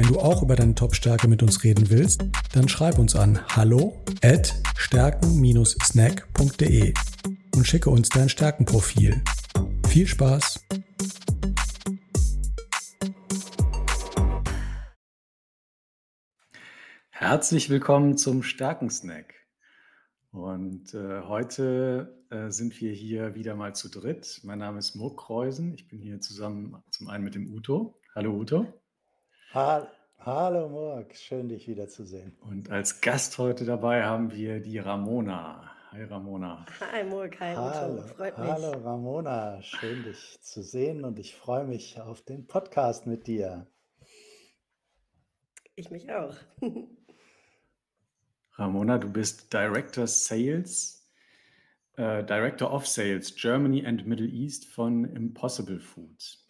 Wenn 0.00 0.08
du 0.08 0.18
auch 0.18 0.42
über 0.42 0.56
deine 0.56 0.74
Top-Stärke 0.74 1.28
mit 1.28 1.42
uns 1.42 1.62
reden 1.62 1.90
willst, 1.90 2.24
dann 2.54 2.70
schreib 2.70 2.98
uns 2.98 3.14
an 3.14 3.38
hallo 3.48 4.02
at 4.22 4.54
stärken-snack.de 4.74 6.94
und 7.54 7.66
schicke 7.66 7.90
uns 7.90 8.08
dein 8.08 8.30
Stärkenprofil. 8.30 9.22
Viel 9.88 10.06
Spaß! 10.06 10.66
Herzlich 17.10 17.68
willkommen 17.68 18.16
zum 18.16 18.42
Stärkensnack. 18.42 19.34
Und 20.30 20.94
äh, 20.94 21.24
heute 21.24 22.24
äh, 22.30 22.48
sind 22.48 22.80
wir 22.80 22.92
hier 22.92 23.34
wieder 23.34 23.54
mal 23.54 23.74
zu 23.74 23.90
dritt. 23.90 24.40
Mein 24.44 24.60
Name 24.60 24.78
ist 24.78 24.94
Murk 24.94 25.18
Kreusen. 25.18 25.74
Ich 25.74 25.88
bin 25.88 25.98
hier 25.98 26.22
zusammen 26.22 26.82
zum 26.88 27.10
einen 27.10 27.24
mit 27.24 27.34
dem 27.34 27.52
Uto. 27.52 28.00
Hallo 28.14 28.32
Uto. 28.32 28.79
Hallo 29.52 30.68
Morg, 30.68 31.12
schön 31.16 31.48
dich 31.48 31.66
wiederzusehen. 31.66 32.36
Und 32.40 32.70
als 32.70 33.00
Gast 33.00 33.36
heute 33.38 33.64
dabei 33.64 34.04
haben 34.04 34.30
wir 34.30 34.60
die 34.60 34.78
Ramona. 34.78 35.74
Hi 35.90 36.04
Ramona. 36.04 36.64
Hi 36.92 37.02
Morg, 37.02 37.40
hi 37.40 37.56
Hallo, 37.56 38.00
freut 38.02 38.38
mich. 38.38 38.48
hallo 38.48 38.70
Ramona, 38.70 39.60
schön 39.60 40.04
dich 40.04 40.40
zu 40.40 40.62
sehen 40.62 41.04
und 41.04 41.18
ich 41.18 41.34
freue 41.34 41.64
mich 41.64 42.00
auf 42.00 42.22
den 42.22 42.46
Podcast 42.46 43.08
mit 43.08 43.26
dir. 43.26 43.66
Ich 45.74 45.90
mich 45.90 46.12
auch. 46.12 46.36
Ramona, 48.54 48.98
du 48.98 49.10
bist 49.10 49.52
Director 49.52 50.06
Sales, 50.06 51.10
äh, 51.96 52.22
Director 52.22 52.72
of 52.72 52.86
Sales 52.86 53.34
Germany 53.34 53.84
and 53.84 54.06
Middle 54.06 54.28
East 54.28 54.66
von 54.66 55.06
Impossible 55.06 55.80
Foods. 55.80 56.48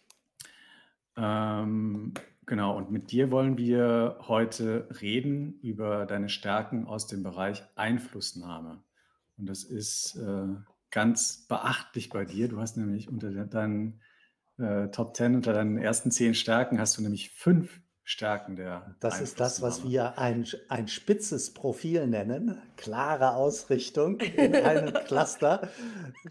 Ähm, 1.17 2.13
Genau, 2.47 2.75
und 2.75 2.91
mit 2.91 3.11
dir 3.11 3.31
wollen 3.31 3.57
wir 3.57 4.17
heute 4.27 4.87
reden 5.01 5.59
über 5.61 6.05
deine 6.05 6.27
Stärken 6.27 6.87
aus 6.87 7.07
dem 7.07 7.23
Bereich 7.23 7.63
Einflussnahme. 7.75 8.83
Und 9.37 9.47
das 9.47 9.63
ist 9.63 10.15
äh, 10.15 10.47
ganz 10.89 11.47
beachtlich 11.47 12.09
bei 12.09 12.25
dir. 12.25 12.47
Du 12.47 12.59
hast 12.59 12.77
nämlich 12.77 13.09
unter 13.09 13.31
deinen 13.45 14.01
äh, 14.57 14.87
Top 14.89 15.15
10, 15.15 15.35
unter 15.35 15.53
deinen 15.53 15.77
ersten 15.77 16.11
zehn 16.11 16.33
Stärken, 16.33 16.79
hast 16.79 16.97
du 16.97 17.01
nämlich 17.01 17.31
fünf 17.31 17.79
Stärken 18.03 18.55
der 18.55 18.95
Das 18.99 19.21
ist 19.21 19.39
das, 19.39 19.61
was 19.61 19.87
wir 19.87 20.17
ein, 20.17 20.45
ein 20.67 20.87
spitzes 20.87 21.53
Profil 21.53 22.07
nennen. 22.07 22.61
Klare 22.75 23.35
Ausrichtung 23.35 24.19
in 24.19 24.55
einem 24.55 24.93
Cluster. 25.05 25.69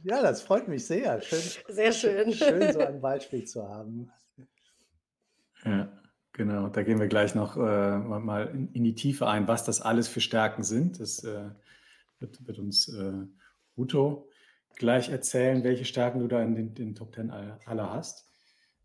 Ja, 0.03 0.21
das 0.21 0.43
freut 0.43 0.69
mich 0.69 0.87
sehr. 0.87 1.23
Schön, 1.23 1.65
Sehr 1.69 1.93
schön. 1.93 2.33
schön 2.33 2.73
so 2.73 2.81
ein 2.81 3.01
Beispiel 3.01 3.45
zu 3.45 3.67
haben. 3.67 4.11
Ja. 5.65 6.00
Genau, 6.41 6.71
da 6.71 6.83
gehen 6.83 6.99
wir 6.99 7.07
gleich 7.07 7.35
noch 7.35 7.59
äh, 7.59 7.99
mal 7.99 8.47
in, 8.47 8.73
in, 8.73 8.83
die 8.83 8.95
Tiefe 8.95 9.29
ein, 9.29 9.47
was 9.47 9.63
das 9.63 9.83
alles 9.83 10.09
für 10.09 10.23
Stärken 10.23 10.63
sind. 10.63 10.99
Das 10.99 11.23
äh, 11.23 11.51
wird, 12.19 12.47
wird, 12.47 12.59
uns 12.59 12.89
äh, 12.89 13.27
Uto 13.77 14.27
gleich 14.75 15.11
erzählen, 15.11 15.63
welche 15.65 15.85
Stärken 15.85 16.19
du 16.19 16.29
da 16.29 16.43
in 16.43 16.55
den, 16.55 16.75
den 16.75 16.95
Top 16.95 17.13
Ten 17.13 17.31
alle, 17.31 17.59
alle 17.67 17.91
hast. 17.91 18.27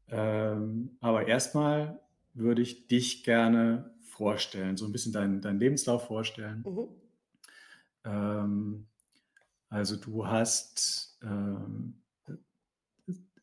Ähm, 0.10 0.98
aber 1.00 1.30
erstmal 1.30 2.02
würde 2.34 2.62
ich 2.62 2.88
dich 2.88 3.24
gerne 3.24 3.96
vorstellen, 4.02 4.76
so 4.76 4.86
ein 4.86 4.92
bisschen 4.92 5.14
deinen 5.14 5.40
dein 5.40 5.58
Lebenslauf 5.58 6.08
vorstellen. 6.08 6.62
Mhm. 6.68 6.90
Ähm, 8.04 8.88
also 9.70 9.96
du 9.96 10.28
hast 10.28 11.18
ähm, 11.24 12.02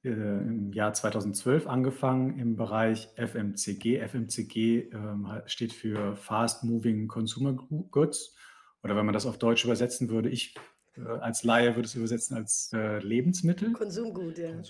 äh, 0.04 0.10
im 0.10 0.72
Jahr 0.72 0.92
2012 0.92 1.66
angefangen 1.66 2.38
im 2.38 2.56
Bereich 2.56 3.08
FMCG. 3.16 4.00
FMCG 4.00 4.90
ähm, 4.92 5.28
steht 5.46 5.72
für 5.72 6.16
Fast 6.16 6.64
Moving 6.64 7.08
Consumer 7.08 7.52
Goods. 7.90 8.34
Oder 8.82 8.96
wenn 8.96 9.06
man 9.06 9.12
das 9.12 9.26
auf 9.26 9.38
Deutsch 9.38 9.64
übersetzen 9.64 10.10
würde, 10.10 10.28
ich 10.28 10.54
äh, 10.96 11.00
als 11.00 11.44
Laie 11.44 11.74
würde 11.76 11.86
es 11.86 11.94
übersetzen 11.94 12.36
als 12.36 12.70
äh, 12.72 12.98
Lebensmittel. 12.98 13.72
Konsumgut, 13.72 14.38
ja. 14.38 14.50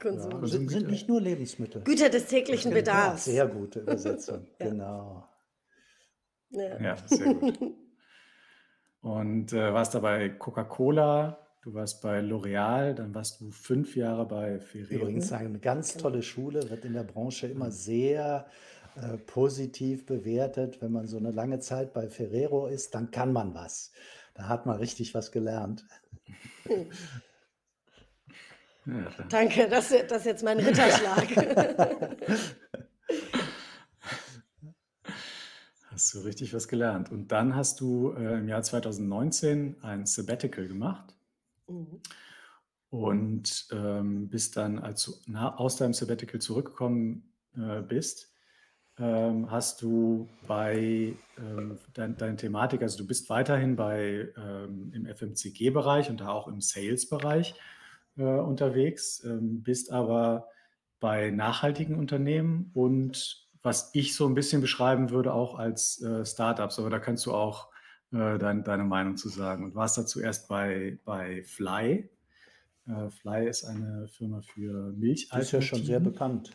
Konsumgut. 0.00 0.42
Ja, 0.42 0.46
sind, 0.46 0.68
sind 0.68 0.90
nicht 0.90 1.08
nur 1.08 1.20
Lebensmittel. 1.20 1.82
Güter 1.82 2.10
des 2.10 2.26
täglichen 2.26 2.72
Bedarfs. 2.72 3.24
Sehr 3.24 3.46
gute 3.46 3.80
Übersetzung, 3.80 4.46
ja. 4.58 4.68
genau. 4.68 5.28
Ja. 6.50 6.80
ja, 6.80 6.96
sehr 7.06 7.34
gut. 7.34 7.58
Und 9.02 9.52
äh, 9.54 9.72
warst 9.72 9.94
dabei 9.94 10.28
Coca-Cola, 10.28 11.39
Du 11.62 11.74
warst 11.74 12.00
bei 12.00 12.20
L'Oreal, 12.20 12.94
dann 12.94 13.14
warst 13.14 13.38
du 13.40 13.50
fünf 13.50 13.94
Jahre 13.94 14.24
bei 14.26 14.60
Ferrero. 14.60 15.02
Übrigens 15.02 15.30
eine 15.30 15.58
ganz 15.58 15.92
genau. 15.92 16.04
tolle 16.04 16.22
Schule, 16.22 16.70
wird 16.70 16.86
in 16.86 16.94
der 16.94 17.04
Branche 17.04 17.48
immer 17.48 17.66
mhm. 17.66 17.72
sehr 17.72 18.46
äh, 18.96 19.18
positiv 19.18 20.06
bewertet. 20.06 20.80
Wenn 20.80 20.92
man 20.92 21.06
so 21.06 21.18
eine 21.18 21.32
lange 21.32 21.58
Zeit 21.60 21.92
bei 21.92 22.08
Ferrero 22.08 22.66
ist, 22.66 22.94
dann 22.94 23.10
kann 23.10 23.34
man 23.34 23.54
was. 23.54 23.92
Da 24.32 24.48
hat 24.48 24.64
man 24.64 24.78
richtig 24.78 25.14
was 25.14 25.32
gelernt. 25.32 25.84
Ja, 28.86 29.10
Danke, 29.28 29.68
das, 29.68 29.90
das 30.08 30.20
ist 30.20 30.24
jetzt 30.24 30.42
mein 30.42 30.58
Ritterschlag. 30.58 31.26
hast 35.90 36.14
du 36.14 36.20
richtig 36.20 36.54
was 36.54 36.66
gelernt. 36.66 37.12
Und 37.12 37.30
dann 37.30 37.54
hast 37.54 37.80
du 37.80 38.14
äh, 38.14 38.38
im 38.38 38.48
Jahr 38.48 38.62
2019 38.62 39.76
ein 39.82 40.06
Sabbatical 40.06 40.66
gemacht 40.66 41.14
Mhm. 41.70 42.00
Und 42.90 43.68
ähm, 43.70 44.28
bist 44.28 44.56
dann, 44.56 44.80
als 44.80 45.04
du 45.04 45.12
aus 45.36 45.76
deinem 45.76 45.92
Sabbatical 45.92 46.40
zurückgekommen 46.40 47.32
äh, 47.56 47.82
bist, 47.82 48.34
ähm, 48.98 49.50
hast 49.50 49.80
du 49.80 50.28
bei 50.48 51.14
ähm, 51.38 51.78
dein, 51.94 52.16
deiner 52.16 52.36
Thematik, 52.36 52.82
also 52.82 52.98
du 52.98 53.06
bist 53.06 53.30
weiterhin 53.30 53.76
bei 53.76 54.28
ähm, 54.36 54.92
im 54.92 55.06
FMCG-Bereich 55.06 56.10
und 56.10 56.20
da 56.20 56.30
auch 56.30 56.48
im 56.48 56.60
Sales-Bereich 56.60 57.54
äh, 58.18 58.24
unterwegs, 58.24 59.24
ähm, 59.24 59.62
bist 59.62 59.92
aber 59.92 60.48
bei 60.98 61.30
nachhaltigen 61.30 61.96
Unternehmen 61.96 62.72
und 62.74 63.48
was 63.62 63.90
ich 63.94 64.16
so 64.16 64.26
ein 64.26 64.34
bisschen 64.34 64.60
beschreiben 64.60 65.10
würde, 65.10 65.32
auch 65.32 65.54
als 65.54 66.02
äh, 66.02 66.26
Startups, 66.26 66.78
aber 66.78 66.90
da 66.90 66.98
kannst 66.98 67.24
du 67.24 67.32
auch 67.32 67.69
äh, 68.12 68.38
dein, 68.38 68.64
deine 68.64 68.84
Meinung 68.84 69.16
zu 69.16 69.28
sagen. 69.28 69.64
Und 69.64 69.74
warst 69.74 69.98
da 69.98 70.06
zuerst 70.06 70.48
bei, 70.48 70.98
bei 71.04 71.42
Fly. 71.44 72.08
Äh, 72.86 73.10
Fly 73.10 73.48
ist 73.48 73.64
eine 73.64 74.08
Firma 74.08 74.40
für 74.40 74.92
Milch. 74.92 75.28
Das 75.28 75.42
ist 75.42 75.52
ja 75.52 75.62
schon 75.62 75.84
sehr 75.84 76.00
bekannt. 76.00 76.52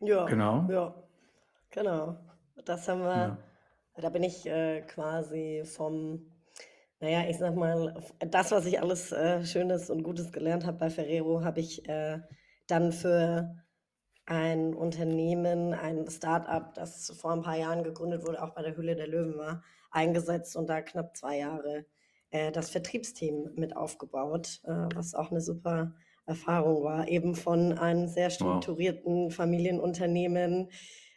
Ja, 0.00 0.24
genau. 0.26 0.66
Ja, 0.70 0.94
genau. 1.70 2.18
Das 2.64 2.88
haben 2.88 3.00
wir, 3.00 3.08
ja. 3.16 3.38
da 3.96 4.08
bin 4.10 4.22
ich 4.22 4.46
äh, 4.46 4.82
quasi 4.82 5.62
vom, 5.64 6.20
naja, 7.00 7.28
ich 7.28 7.38
sag 7.38 7.54
mal, 7.54 7.94
das, 8.18 8.50
was 8.50 8.66
ich 8.66 8.80
alles 8.80 9.12
äh, 9.12 9.44
Schönes 9.44 9.88
und 9.90 10.02
Gutes 10.02 10.32
gelernt 10.32 10.66
habe 10.66 10.78
bei 10.78 10.90
Ferrero, 10.90 11.44
habe 11.44 11.60
ich 11.60 11.88
äh, 11.88 12.20
dann 12.66 12.92
für 12.92 13.56
ein 14.28 14.74
Unternehmen, 14.74 15.72
ein 15.72 16.08
Start-up, 16.08 16.74
das 16.74 17.10
vor 17.18 17.32
ein 17.32 17.42
paar 17.42 17.56
Jahren 17.56 17.82
gegründet 17.82 18.26
wurde, 18.26 18.42
auch 18.42 18.50
bei 18.50 18.62
der 18.62 18.76
Hülle 18.76 18.94
der 18.94 19.08
Löwen 19.08 19.38
war, 19.38 19.62
eingesetzt 19.90 20.54
und 20.54 20.68
da 20.68 20.82
knapp 20.82 21.16
zwei 21.16 21.38
Jahre 21.38 21.86
äh, 22.30 22.52
das 22.52 22.68
Vertriebsteam 22.68 23.52
mit 23.56 23.74
aufgebaut, 23.74 24.60
äh, 24.64 24.88
was 24.94 25.14
auch 25.14 25.30
eine 25.30 25.40
super 25.40 25.94
Erfahrung 26.26 26.84
war, 26.84 27.08
eben 27.08 27.34
von 27.34 27.78
einem 27.78 28.06
sehr 28.06 28.28
strukturierten 28.28 29.26
wow. 29.26 29.34
Familienunternehmen, 29.34 30.70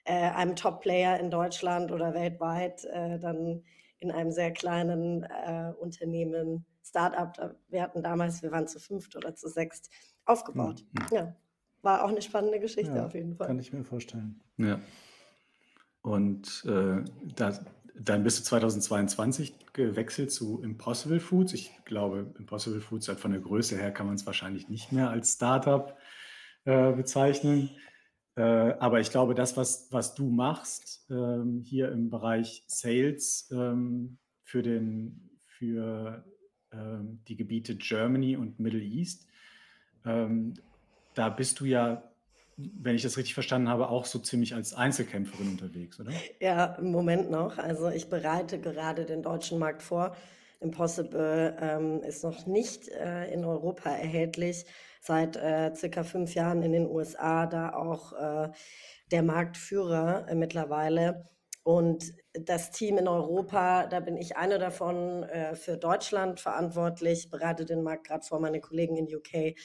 äh, 0.05 0.13
einem 0.13 0.55
Top-Player 0.55 1.19
in 1.19 1.29
Deutschland 1.29 1.91
oder 1.91 2.13
weltweit, 2.13 2.85
äh, 2.85 3.19
dann 3.19 3.63
in 3.99 4.11
einem 4.11 4.31
sehr 4.31 4.51
kleinen 4.51 5.23
äh, 5.23 5.73
Unternehmen, 5.77 6.65
Start-up. 6.81 7.57
Wir 7.67 7.83
hatten 7.83 8.03
damals, 8.03 8.41
wir 8.41 8.51
waren 8.51 8.67
zu 8.67 8.79
fünft 8.79 9.17
oder 9.17 9.35
zu 9.35 9.49
sechst, 9.49 9.89
aufgebaut. 10.25 10.85
Mhm. 10.93 11.15
Ja 11.15 11.35
war 11.81 12.03
auch 12.03 12.09
eine 12.09 12.21
spannende 12.21 12.59
Geschichte 12.59 12.95
ja, 12.95 13.05
auf 13.05 13.13
jeden 13.13 13.35
Fall. 13.35 13.47
Kann 13.47 13.59
ich 13.59 13.73
mir 13.73 13.83
vorstellen. 13.83 14.39
Ja. 14.57 14.79
Und 16.01 16.65
äh, 16.65 17.03
da, 17.35 17.59
dann 17.95 18.23
bist 18.23 18.39
du 18.39 18.43
2022 18.43 19.73
gewechselt 19.73 20.31
zu 20.31 20.61
Impossible 20.61 21.19
Foods. 21.19 21.53
Ich 21.53 21.71
glaube, 21.85 22.33
Impossible 22.37 22.81
Foods 22.81 23.07
hat 23.07 23.19
von 23.19 23.31
der 23.31 23.41
Größe 23.41 23.77
her 23.77 23.91
kann 23.91 24.07
man 24.07 24.15
es 24.15 24.25
wahrscheinlich 24.25 24.69
nicht 24.69 24.91
mehr 24.91 25.09
als 25.09 25.33
Startup 25.33 25.97
äh, 26.65 26.91
bezeichnen. 26.93 27.69
Äh, 28.35 28.41
aber 28.41 28.99
ich 28.99 29.11
glaube, 29.11 29.35
das, 29.35 29.57
was, 29.57 29.87
was 29.91 30.15
du 30.15 30.29
machst 30.29 31.05
ähm, 31.09 31.61
hier 31.63 31.91
im 31.91 32.09
Bereich 32.09 32.63
Sales 32.67 33.49
ähm, 33.51 34.17
für, 34.43 34.63
den, 34.63 35.29
für 35.45 36.25
ähm, 36.71 37.21
die 37.27 37.35
Gebiete 37.35 37.75
Germany 37.75 38.37
und 38.37 38.59
Middle 38.59 38.81
East. 38.81 39.27
Da 41.13 41.29
bist 41.29 41.59
du 41.59 41.65
ja, 41.65 42.03
wenn 42.57 42.95
ich 42.95 43.01
das 43.01 43.17
richtig 43.17 43.33
verstanden 43.33 43.69
habe, 43.69 43.89
auch 43.89 44.05
so 44.05 44.19
ziemlich 44.19 44.55
als 44.55 44.73
Einzelkämpferin 44.73 45.49
unterwegs, 45.49 45.99
oder? 45.99 46.11
Ja, 46.39 46.75
im 46.75 46.91
Moment 46.91 47.29
noch. 47.29 47.57
Also 47.57 47.89
ich 47.89 48.09
bereite 48.09 48.59
gerade 48.59 49.05
den 49.05 49.23
deutschen 49.23 49.59
Markt 49.59 49.81
vor. 49.81 50.15
Impossible 50.61 51.57
ähm, 51.59 52.03
ist 52.03 52.23
noch 52.23 52.45
nicht 52.45 52.87
äh, 52.89 53.33
in 53.33 53.43
Europa 53.43 53.89
erhältlich, 53.89 54.65
seit 55.01 55.35
äh, 55.35 55.73
circa 55.75 56.03
fünf 56.03 56.35
Jahren 56.35 56.61
in 56.61 56.71
den 56.71 56.85
USA, 56.85 57.47
da 57.47 57.73
auch 57.73 58.13
äh, 58.13 58.51
der 59.11 59.23
Marktführer 59.23 60.27
äh, 60.29 60.35
mittlerweile. 60.35 61.27
Und 61.63 62.13
das 62.33 62.71
Team 62.71 62.97
in 62.97 63.07
Europa, 63.07 63.85
da 63.85 63.99
bin 63.99 64.17
ich 64.17 64.35
eine 64.35 64.57
davon 64.57 65.23
äh, 65.23 65.55
für 65.55 65.77
Deutschland 65.77 66.39
verantwortlich, 66.39 67.29
bereite 67.29 67.65
den 67.65 67.83
Markt 67.83 68.07
gerade 68.07 68.25
vor, 68.25 68.39
meine 68.39 68.61
Kollegen 68.61 68.97
in 68.97 69.15
UK 69.15 69.55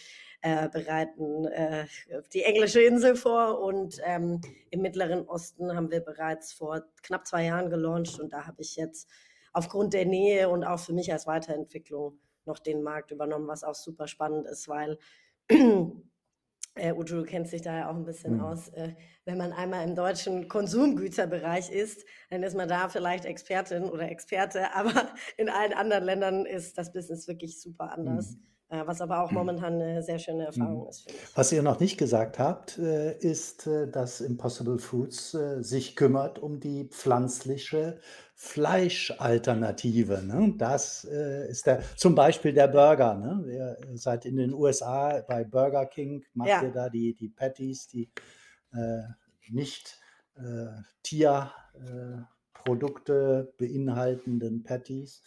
äh, 0.43 0.69
bereiten 0.69 1.47
äh, 1.47 1.87
die 2.35 2.43
englische 2.43 2.83
Insel 2.83 3.17
vor. 3.17 3.61
Und 3.61 3.99
ähm, 4.05 4.41
im 4.71 4.83
Mittleren 4.83 5.27
Osten 5.27 5.75
haben 5.75 5.91
wir 5.91 6.01
bereits 6.01 6.53
vor 6.53 6.83
knapp 7.03 7.27
zwei 7.27 7.45
Jahren 7.47 7.71
gelauncht. 7.71 8.21
Und 8.21 8.33
da 8.33 8.47
habe 8.47 8.61
ich 8.61 8.77
jetzt 8.77 9.09
aufgrund 9.53 9.95
der 9.95 10.05
Nähe 10.05 10.51
und 10.51 10.65
auch 10.65 10.81
für 10.81 10.93
mich 10.93 11.11
als 11.13 11.27
Weiterentwicklung 11.27 12.19
noch 12.45 12.59
den 12.59 12.83
Markt 12.83 13.11
übernommen, 13.11 13.49
was 13.49 13.65
auch 13.65 13.75
super 13.75 14.07
spannend 14.07 14.47
ist, 14.47 14.69
weil 14.69 14.99
äh, 16.77 16.93
Udo, 16.93 17.17
du 17.17 17.25
kennst 17.25 17.53
dich 17.53 17.63
da 17.63 17.77
ja 17.77 17.91
auch 17.91 17.97
ein 17.97 18.05
bisschen 18.05 18.35
mhm. 18.35 18.45
aus. 18.45 18.69
Äh, 18.69 18.95
wenn 19.25 19.39
man 19.39 19.53
einmal 19.53 19.87
im 19.87 19.95
deutschen 19.95 20.49
Konsumgüterbereich 20.49 21.71
ist, 21.71 22.05
dann 22.31 22.43
ist 22.43 22.57
man 22.57 22.69
da 22.69 22.89
vielleicht 22.89 23.25
Expertin 23.25 23.85
oder 23.85 24.11
Experte, 24.11 24.71
aber 24.75 25.09
in 25.37 25.49
allen 25.49 25.73
anderen 25.73 26.05
Ländern 26.05 26.47
ist 26.47 26.79
das 26.79 26.93
Business 26.93 27.27
wirklich 27.27 27.61
super 27.61 27.93
anders. 27.93 28.33
Mhm. 28.33 28.47
Äh, 28.69 28.85
was 28.85 29.01
aber 29.01 29.23
auch 29.23 29.31
mhm. 29.31 29.39
momentan 29.39 29.75
eine 29.75 30.03
sehr 30.03 30.19
schöne 30.19 30.47
Erfahrung 30.47 30.83
mhm. 30.83 30.89
ist. 30.89 31.07
Was 31.37 31.53
ihr 31.53 31.63
noch 31.63 31.79
nicht 31.79 31.99
gesagt 31.99 32.41
habt, 32.41 32.79
äh, 32.79 33.17
ist, 33.19 33.67
äh, 33.69 33.89
dass 33.89 34.21
Impossible 34.21 34.79
Foods 34.79 35.37
sich 35.61 35.95
kümmert 35.95 36.41
um 36.41 36.59
die 36.59 36.85
pflanzliche 36.85 38.01
Fleischalternative. 38.39 40.23
Ne? 40.23 40.53
Das 40.59 41.05
ist 41.05 41.67
der, 41.67 41.83
zum 41.97 42.15
Beispiel 42.15 42.53
der 42.53 42.69
Burger. 42.69 43.15
Ne? 43.15 43.79
Ihr 43.91 43.97
seid 43.97 44.27
in 44.27 44.37
den 44.37 44.53
USA 44.53 45.23
bei 45.27 45.43
Burger 45.43 45.87
King, 45.87 46.23
macht 46.35 46.51
ja. 46.51 46.63
ihr 46.63 46.71
da 46.71 46.91
die, 46.91 47.15
die 47.15 47.31
Patties, 47.31 47.89
die 47.89 48.11
äh, 48.75 49.05
nicht 49.49 49.99
äh, 50.35 50.67
Tierprodukte 51.03 53.55
beinhaltenden 53.57 54.65
Patties 54.65 55.23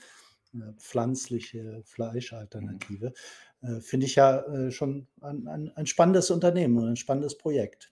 pflanzliche 0.77 1.81
Fleischalternative. 1.85 3.13
Äh, 3.61 3.81
Finde 3.81 4.05
ich 4.05 4.15
ja 4.15 4.41
äh, 4.41 4.71
schon 4.71 5.07
ein, 5.21 5.47
ein, 5.47 5.71
ein, 5.75 5.85
spannendes 5.85 6.31
Unternehmen 6.31 6.77
und 6.77 6.87
ein 6.87 6.95
spannendes 6.95 7.37
Projekt. 7.37 7.91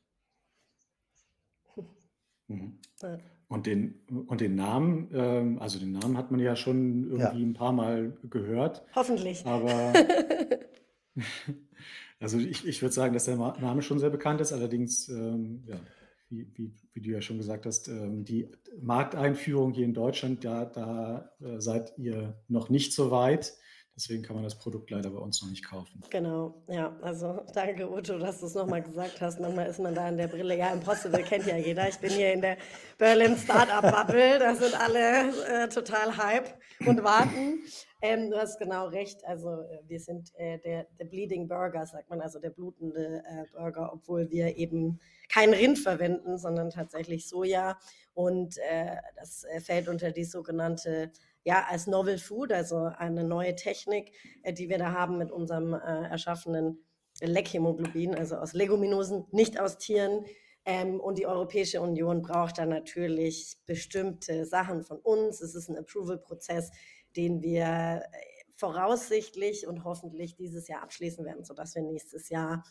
Mhm. 2.47 2.79
Und 3.49 3.65
den, 3.65 4.01
und 4.27 4.41
den 4.41 4.55
Namen, 4.55 5.09
ähm, 5.13 5.59
also 5.59 5.79
den 5.79 5.93
Namen 5.93 6.17
hat 6.17 6.31
man 6.31 6.39
ja 6.41 6.57
schon 6.57 7.05
irgendwie 7.05 7.41
ja. 7.41 7.47
ein 7.47 7.53
paar 7.53 7.71
Mal 7.71 8.17
gehört. 8.29 8.83
Hoffentlich. 8.93 9.45
Aber 9.45 9.93
also 12.19 12.37
ich, 12.37 12.67
ich 12.67 12.81
würde 12.81 12.93
sagen, 12.93 13.13
dass 13.13 13.25
der 13.25 13.37
Name 13.37 13.81
schon 13.81 13.99
sehr 13.99 14.09
bekannt 14.09 14.41
ist, 14.41 14.51
allerdings 14.51 15.07
ähm, 15.07 15.63
ja, 15.65 15.79
wie, 16.29 16.45
wie, 16.55 16.73
wie, 16.93 17.01
du 17.01 17.09
ja 17.09 17.21
schon 17.21 17.37
gesagt 17.37 17.65
hast, 17.65 17.87
ähm, 17.87 18.25
die 18.25 18.49
Markteinführung 18.81 19.71
hier 19.71 19.85
in 19.85 19.93
Deutschland, 19.93 20.43
da, 20.43 20.65
da 20.65 21.31
äh, 21.39 21.61
seid 21.61 21.97
ihr 21.97 22.37
noch 22.49 22.69
nicht 22.69 22.93
so 22.93 23.11
weit. 23.11 23.53
Deswegen 23.97 24.21
kann 24.21 24.35
man 24.35 24.43
das 24.43 24.53
Produkt 24.53 24.91
leider 24.91 25.09
bei 25.09 25.17
uns 25.17 25.41
noch 25.41 25.49
nicht 25.49 25.65
kaufen. 25.65 26.03
Genau, 26.11 26.53
ja. 26.67 26.95
Also 27.01 27.41
danke, 27.55 27.91
Uto, 27.91 28.19
dass 28.19 28.39
du 28.39 28.45
es 28.45 28.53
nochmal 28.53 28.83
gesagt 28.83 29.19
hast. 29.21 29.39
Manchmal 29.39 29.65
ist 29.65 29.79
man 29.79 29.95
da 29.95 30.07
in 30.07 30.17
der 30.17 30.27
Brille. 30.27 30.55
Ja, 30.55 30.71
Impossible 30.71 31.23
kennt 31.23 31.47
ja 31.47 31.57
jeder. 31.57 31.89
Ich 31.89 31.97
bin 31.97 32.11
hier 32.11 32.31
in 32.31 32.41
der 32.41 32.57
Berlin 32.99 33.35
Startup 33.35 33.81
Bubble. 33.81 34.37
Da 34.37 34.53
sind 34.53 34.79
alle 34.79 35.63
äh, 35.63 35.67
total 35.67 36.15
hype 36.15 36.47
und 36.85 37.03
warten. 37.03 37.63
Ähm, 38.03 38.29
du 38.29 38.37
hast 38.37 38.59
genau 38.59 38.87
recht. 38.87 39.25
Also 39.25 39.49
äh, 39.49 39.79
wir 39.87 39.99
sind 39.99 40.31
äh, 40.35 40.59
der, 40.59 40.85
der 40.99 41.05
Bleeding 41.05 41.47
Burger, 41.47 41.87
sagt 41.87 42.11
man, 42.11 42.21
also 42.21 42.39
der 42.39 42.51
blutende 42.51 43.23
äh, 43.25 43.45
Burger, 43.51 43.91
obwohl 43.91 44.29
wir 44.29 44.57
eben 44.57 44.99
kein 45.27 45.53
Rind 45.53 45.79
verwenden, 45.79 46.37
sondern 46.37 46.69
tatsächlich 46.69 47.27
Soja. 47.27 47.79
Und 48.13 48.57
äh, 48.59 48.95
das 49.15 49.43
äh, 49.45 49.59
fällt 49.59 49.87
unter 49.87 50.11
die 50.11 50.23
sogenannte 50.23 51.11
ja, 51.47 51.65
als 51.69 51.87
Novel 51.87 52.17
Food, 52.17 52.51
also 52.51 52.91
eine 52.97 53.23
neue 53.23 53.55
Technik, 53.55 54.11
äh, 54.43 54.51
die 54.51 54.67
wir 54.67 54.77
da 54.77 54.91
haben 54.91 55.17
mit 55.17 55.31
unserem 55.31 55.73
äh, 55.73 56.09
erschaffenen 56.09 56.83
Leckhemoglobin, 57.21 58.13
also 58.15 58.35
aus 58.35 58.51
Leguminosen, 58.51 59.23
nicht 59.31 59.57
aus 59.57 59.77
Tieren. 59.77 60.25
Ähm, 60.65 60.99
und 60.99 61.17
die 61.17 61.25
Europäische 61.25 61.79
Union 61.79 62.21
braucht 62.21 62.57
da 62.57 62.65
natürlich 62.65 63.55
bestimmte 63.65 64.43
Sachen 64.43 64.83
von 64.83 64.97
uns. 64.97 65.39
Es 65.39 65.55
ist 65.55 65.69
ein 65.69 65.77
Approval-Prozess, 65.77 66.69
den 67.15 67.41
wir 67.41 67.63
äh, 67.63 68.01
voraussichtlich 68.57 69.67
und 69.67 69.85
hoffentlich 69.85 70.35
dieses 70.35 70.67
Jahr 70.67 70.83
abschließen 70.83 71.23
werden, 71.23 71.45
sodass 71.45 71.75
wir 71.75 71.81
nächstes 71.81 72.27
Jahr 72.27 72.65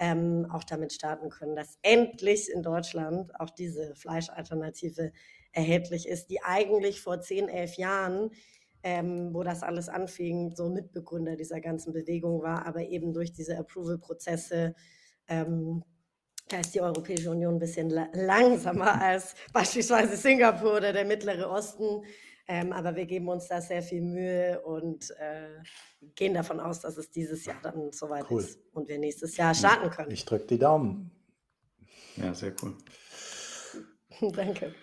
ähm, 0.00 0.48
auch 0.50 0.64
damit 0.64 0.92
starten 0.92 1.30
können, 1.30 1.54
dass 1.54 1.78
endlich 1.82 2.50
in 2.50 2.64
Deutschland 2.64 3.30
auch 3.38 3.50
diese 3.50 3.94
Fleischalternative 3.94 5.12
erhältlich 5.52 6.08
ist, 6.08 6.26
die 6.26 6.42
eigentlich 6.42 7.00
vor 7.00 7.20
10, 7.20 7.48
11 7.48 7.76
Jahren, 7.76 8.30
ähm, 8.82 9.34
wo 9.34 9.42
das 9.42 9.62
alles 9.62 9.88
anfing, 9.88 10.54
so 10.54 10.68
Mitbegründer 10.68 11.36
dieser 11.36 11.60
ganzen 11.60 11.92
Bewegung 11.92 12.42
war, 12.42 12.66
aber 12.66 12.82
eben 12.82 13.12
durch 13.12 13.32
diese 13.32 13.58
Approval-Prozesse 13.58 14.74
ähm, 15.28 15.82
da 16.48 16.60
ist 16.60 16.74
die 16.74 16.80
Europäische 16.80 17.30
Union 17.30 17.54
ein 17.54 17.58
bisschen 17.58 17.90
langsamer 17.90 19.00
als 19.02 19.34
beispielsweise 19.52 20.16
Singapur 20.16 20.76
oder 20.76 20.92
der 20.92 21.04
Mittlere 21.04 21.48
Osten. 21.48 22.02
Ähm, 22.50 22.72
aber 22.72 22.96
wir 22.96 23.04
geben 23.04 23.28
uns 23.28 23.46
da 23.48 23.60
sehr 23.60 23.82
viel 23.82 24.00
Mühe 24.00 24.62
und 24.62 25.10
äh, 25.18 25.60
gehen 26.14 26.32
davon 26.32 26.60
aus, 26.60 26.80
dass 26.80 26.96
es 26.96 27.10
dieses 27.10 27.44
Jahr 27.44 27.60
dann 27.62 27.92
soweit 27.92 28.24
cool. 28.30 28.40
ist 28.40 28.58
und 28.72 28.88
wir 28.88 28.98
nächstes 28.98 29.36
Jahr 29.36 29.54
starten 29.54 29.90
können. 29.90 30.10
Ich 30.10 30.24
drücke 30.24 30.46
die 30.46 30.58
Daumen. 30.58 31.10
Ja, 32.16 32.32
sehr 32.32 32.54
cool. 32.62 32.74
Danke. 34.32 34.74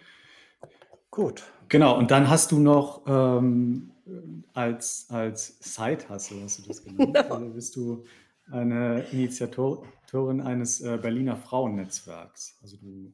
Gut. 1.15 1.43
Genau, 1.69 1.97
und 1.97 2.11
dann 2.11 2.29
hast 2.29 2.51
du 2.51 2.59
noch 2.59 3.03
ähm, 3.07 3.91
als, 4.53 5.07
als 5.09 5.57
Side-Hustle, 5.61 6.43
hast 6.43 6.59
du 6.59 6.67
das 6.67 6.83
genannt, 6.83 7.13
no. 7.13 7.19
also 7.35 7.49
bist 7.49 7.75
du 7.77 8.03
eine 8.51 9.05
Initiatorin 9.11 10.41
eines 10.41 10.81
äh, 10.81 10.99
Berliner 11.01 11.37
Frauennetzwerks. 11.37 12.59
Also 12.61 12.75
du 12.77 13.13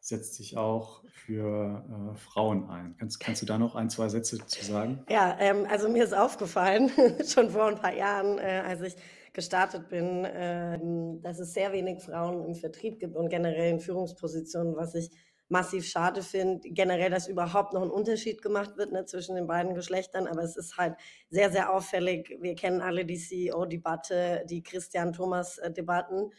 setzt 0.00 0.34
sich 0.34 0.56
auch 0.56 1.04
für 1.08 1.84
äh, 1.88 2.16
Frauen 2.16 2.70
ein. 2.70 2.96
Kannst, 2.98 3.20
kannst 3.20 3.42
du 3.42 3.46
da 3.46 3.58
noch 3.58 3.74
ein, 3.74 3.90
zwei 3.90 4.08
Sätze 4.08 4.38
zu 4.46 4.64
sagen? 4.64 5.04
Ja, 5.10 5.36
ähm, 5.40 5.66
also 5.70 5.90
mir 5.90 6.04
ist 6.04 6.14
aufgefallen, 6.14 6.90
schon 7.26 7.50
vor 7.50 7.66
ein 7.66 7.76
paar 7.76 7.94
Jahren, 7.94 8.38
äh, 8.38 8.62
als 8.66 8.80
ich 8.80 8.96
gestartet 9.34 9.90
bin, 9.90 10.24
äh, 10.24 10.78
dass 11.22 11.38
es 11.38 11.52
sehr 11.52 11.72
wenig 11.72 12.02
Frauen 12.02 12.46
im 12.46 12.54
Vertrieb 12.54 12.98
gibt 12.98 13.14
und 13.14 13.28
generell 13.28 13.72
in 13.72 13.80
Führungspositionen, 13.80 14.74
was 14.74 14.94
ich 14.94 15.10
massiv 15.48 15.86
schade 15.86 16.22
finde. 16.22 16.68
Generell, 16.70 17.10
dass 17.10 17.28
überhaupt 17.28 17.72
noch 17.72 17.82
ein 17.82 17.90
Unterschied 17.90 18.42
gemacht 18.42 18.76
wird 18.76 18.92
ne, 18.92 19.04
zwischen 19.04 19.36
den 19.36 19.46
beiden 19.46 19.74
Geschlechtern, 19.74 20.26
aber 20.26 20.42
es 20.42 20.56
ist 20.56 20.76
halt 20.76 20.96
sehr, 21.30 21.50
sehr 21.50 21.72
auffällig. 21.72 22.36
Wir 22.40 22.54
kennen 22.54 22.80
alle 22.80 23.04
die 23.04 23.18
CEO-Debatte, 23.18 24.44
die 24.48 24.62
Christian-Thomas-Debatten. 24.62 26.30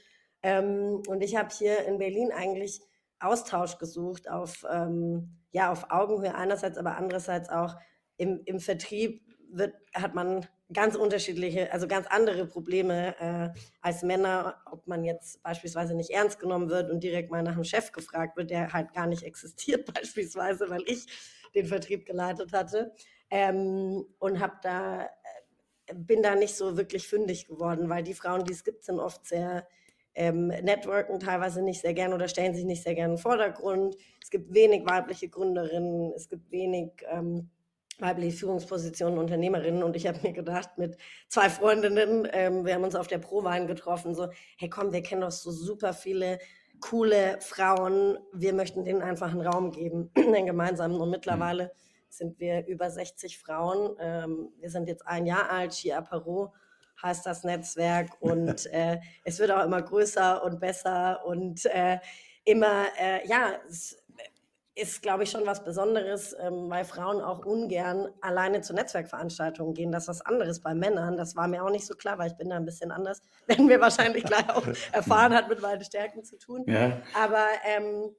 Ähm, 0.44 1.02
und 1.08 1.22
ich 1.22 1.36
habe 1.36 1.50
hier 1.56 1.86
in 1.86 1.98
Berlin 1.98 2.32
eigentlich 2.32 2.82
Austausch 3.20 3.78
gesucht 3.78 4.30
auf, 4.30 4.66
ähm, 4.70 5.38
ja, 5.52 5.72
auf 5.72 5.90
Augenhöhe 5.90 6.36
einerseits, 6.36 6.78
aber 6.78 6.98
andererseits 6.98 7.50
auch 7.50 7.76
im, 8.18 8.42
im 8.46 8.60
Vertrieb 8.60 9.22
wird, 9.52 9.76
hat 9.94 10.16
man 10.16 10.46
ganz 10.74 10.96
unterschiedliche, 10.96 11.72
also 11.72 11.88
ganz 11.88 12.08
andere 12.08 12.46
Probleme 12.48 13.16
äh, 13.20 13.60
als 13.82 14.02
Männer, 14.02 14.62
ob 14.72 14.88
man 14.88 15.04
jetzt 15.04 15.42
beispielsweise 15.44 15.96
nicht 15.96 16.10
ernst 16.10 16.40
genommen 16.40 16.70
wird 16.70 16.90
und 16.90 17.04
direkt 17.04 17.30
mal 17.30 17.44
nach 17.44 17.54
einem 17.54 17.64
Chef 17.64 17.92
gefragt 17.92 18.36
wird, 18.36 18.50
der 18.50 18.74
halt 18.74 18.94
gar 18.94 19.08
nicht 19.08 19.24
existiert 19.24 19.86
beispielsweise, 19.94 20.70
weil 20.70 20.84
ich 20.88 21.06
den 21.54 21.68
Vertrieb 21.68 22.06
geleitet 22.06 22.52
hatte 22.52 22.94
ähm, 23.30 24.06
und 24.20 24.40
habe 24.40 24.56
da 24.62 25.04
äh, 25.04 25.08
bin 25.94 26.24
da 26.24 26.36
nicht 26.36 26.56
so 26.56 26.78
wirklich 26.78 27.08
fündig 27.08 27.48
geworden, 27.48 27.90
weil 27.90 28.04
die 28.04 28.16
Frauen, 28.16 28.44
die 28.44 28.54
es 28.54 28.64
gibt, 28.64 28.84
sind 28.86 29.00
oft 29.00 29.26
sehr 29.26 29.68
ähm, 30.16 30.48
networken 30.48 31.20
teilweise 31.20 31.62
nicht 31.62 31.82
sehr 31.82 31.94
gern 31.94 32.14
oder 32.14 32.28
stellen 32.28 32.56
sich 32.56 32.66
nicht 32.66 32.84
sehr 32.84 32.96
gern 32.96 33.12
den 33.12 33.18
Vordergrund. 33.18 33.98
Es 34.22 34.30
gibt 34.30 34.54
wenig 34.54 34.86
weibliche 34.86 35.30
Gründerinnen, 35.30 36.14
es 36.16 36.30
gibt 36.30 36.50
wenig 36.52 36.92
ähm, 37.10 37.50
weibliche 38.00 38.38
Führungspositionen, 38.38 39.20
Unternehmerinnen. 39.20 39.84
Und 39.84 39.96
ich 39.96 40.08
habe 40.08 40.20
mir 40.22 40.34
gedacht, 40.34 40.78
mit 40.78 40.98
zwei 41.28 41.50
Freundinnen, 41.50 42.28
ähm, 42.32 42.66
wir 42.66 42.76
haben 42.76 42.84
uns 42.84 42.96
auf 42.96 43.08
der 43.08 43.20
Prowein 43.20 43.68
getroffen, 43.68 44.16
so, 44.16 44.28
hey 44.58 44.70
komm, 44.70 44.92
wir 44.92 45.02
kennen 45.02 45.22
doch 45.22 45.32
so 45.32 45.52
super 45.52 45.94
viele 45.94 46.40
coole 46.82 47.38
Frauen, 47.40 48.18
wir 48.34 48.54
möchten 48.54 48.84
denen 48.84 49.02
einfach 49.02 49.32
einen 49.32 49.46
Raum 49.46 49.72
geben, 49.72 50.12
einen 50.16 50.46
gemeinsamen. 50.46 51.00
Und 51.00 51.10
mittlerweile 51.10 51.72
sind 52.10 52.40
wir 52.40 52.66
über 52.68 52.90
60 52.90 53.38
Frauen. 53.40 53.96
Ähm, 54.00 54.50
wir 54.60 54.70
sind 54.70 54.88
jetzt 54.88 55.08
ein 55.08 55.26
Jahr 55.26 55.50
alt, 55.50 55.72
Chi 55.72 55.94
Aparo 55.94 56.54
heißt 57.02 57.26
das 57.26 57.44
Netzwerk 57.44 58.10
und 58.20 58.66
äh, 58.68 59.00
es 59.24 59.40
wird 59.40 59.52
auch 59.52 59.64
immer 59.64 59.82
größer 59.82 60.44
und 60.44 60.60
besser 60.60 61.26
und 61.26 61.66
äh, 61.66 62.00
immer, 62.46 62.86
äh, 63.00 63.28
ja, 63.28 63.54
es 63.68 64.05
ist, 64.76 65.02
glaube 65.02 65.24
ich, 65.24 65.32
schon 65.32 65.46
was 65.46 65.64
Besonderes, 65.64 66.36
ähm, 66.38 66.70
weil 66.70 66.84
Frauen 66.84 67.22
auch 67.22 67.46
ungern 67.46 68.10
alleine 68.20 68.60
zu 68.62 68.74
Netzwerkveranstaltungen 68.74 69.74
gehen. 69.74 69.92
Das 69.92 70.04
ist 70.04 70.10
was 70.10 70.22
anderes 70.22 70.60
bei 70.60 70.76
Männern. 70.76 71.16
Das 71.16 71.36
war 71.38 71.48
mir 71.48 71.64
auch 71.64 71.70
nicht 71.70 71.86
so 71.86 71.96
klar, 71.96 72.18
weil 72.18 72.28
ich 72.28 72.38
bin 72.38 72.50
da 72.50 72.58
ein 72.58 72.66
bisschen 72.66 72.92
anders. 72.92 73.22
Werden 73.48 73.70
wir 73.70 73.80
wahrscheinlich 73.80 74.26
gleich 74.26 74.50
auch 74.50 74.68
erfahren, 74.92 75.34
hat 75.34 75.48
mit 75.48 75.62
meinen 75.62 75.84
Stärken 75.84 76.26
zu 76.26 76.38
tun. 76.38 76.66
Ja. 76.68 77.02
Aber 77.14 77.46
ähm, 77.64 78.14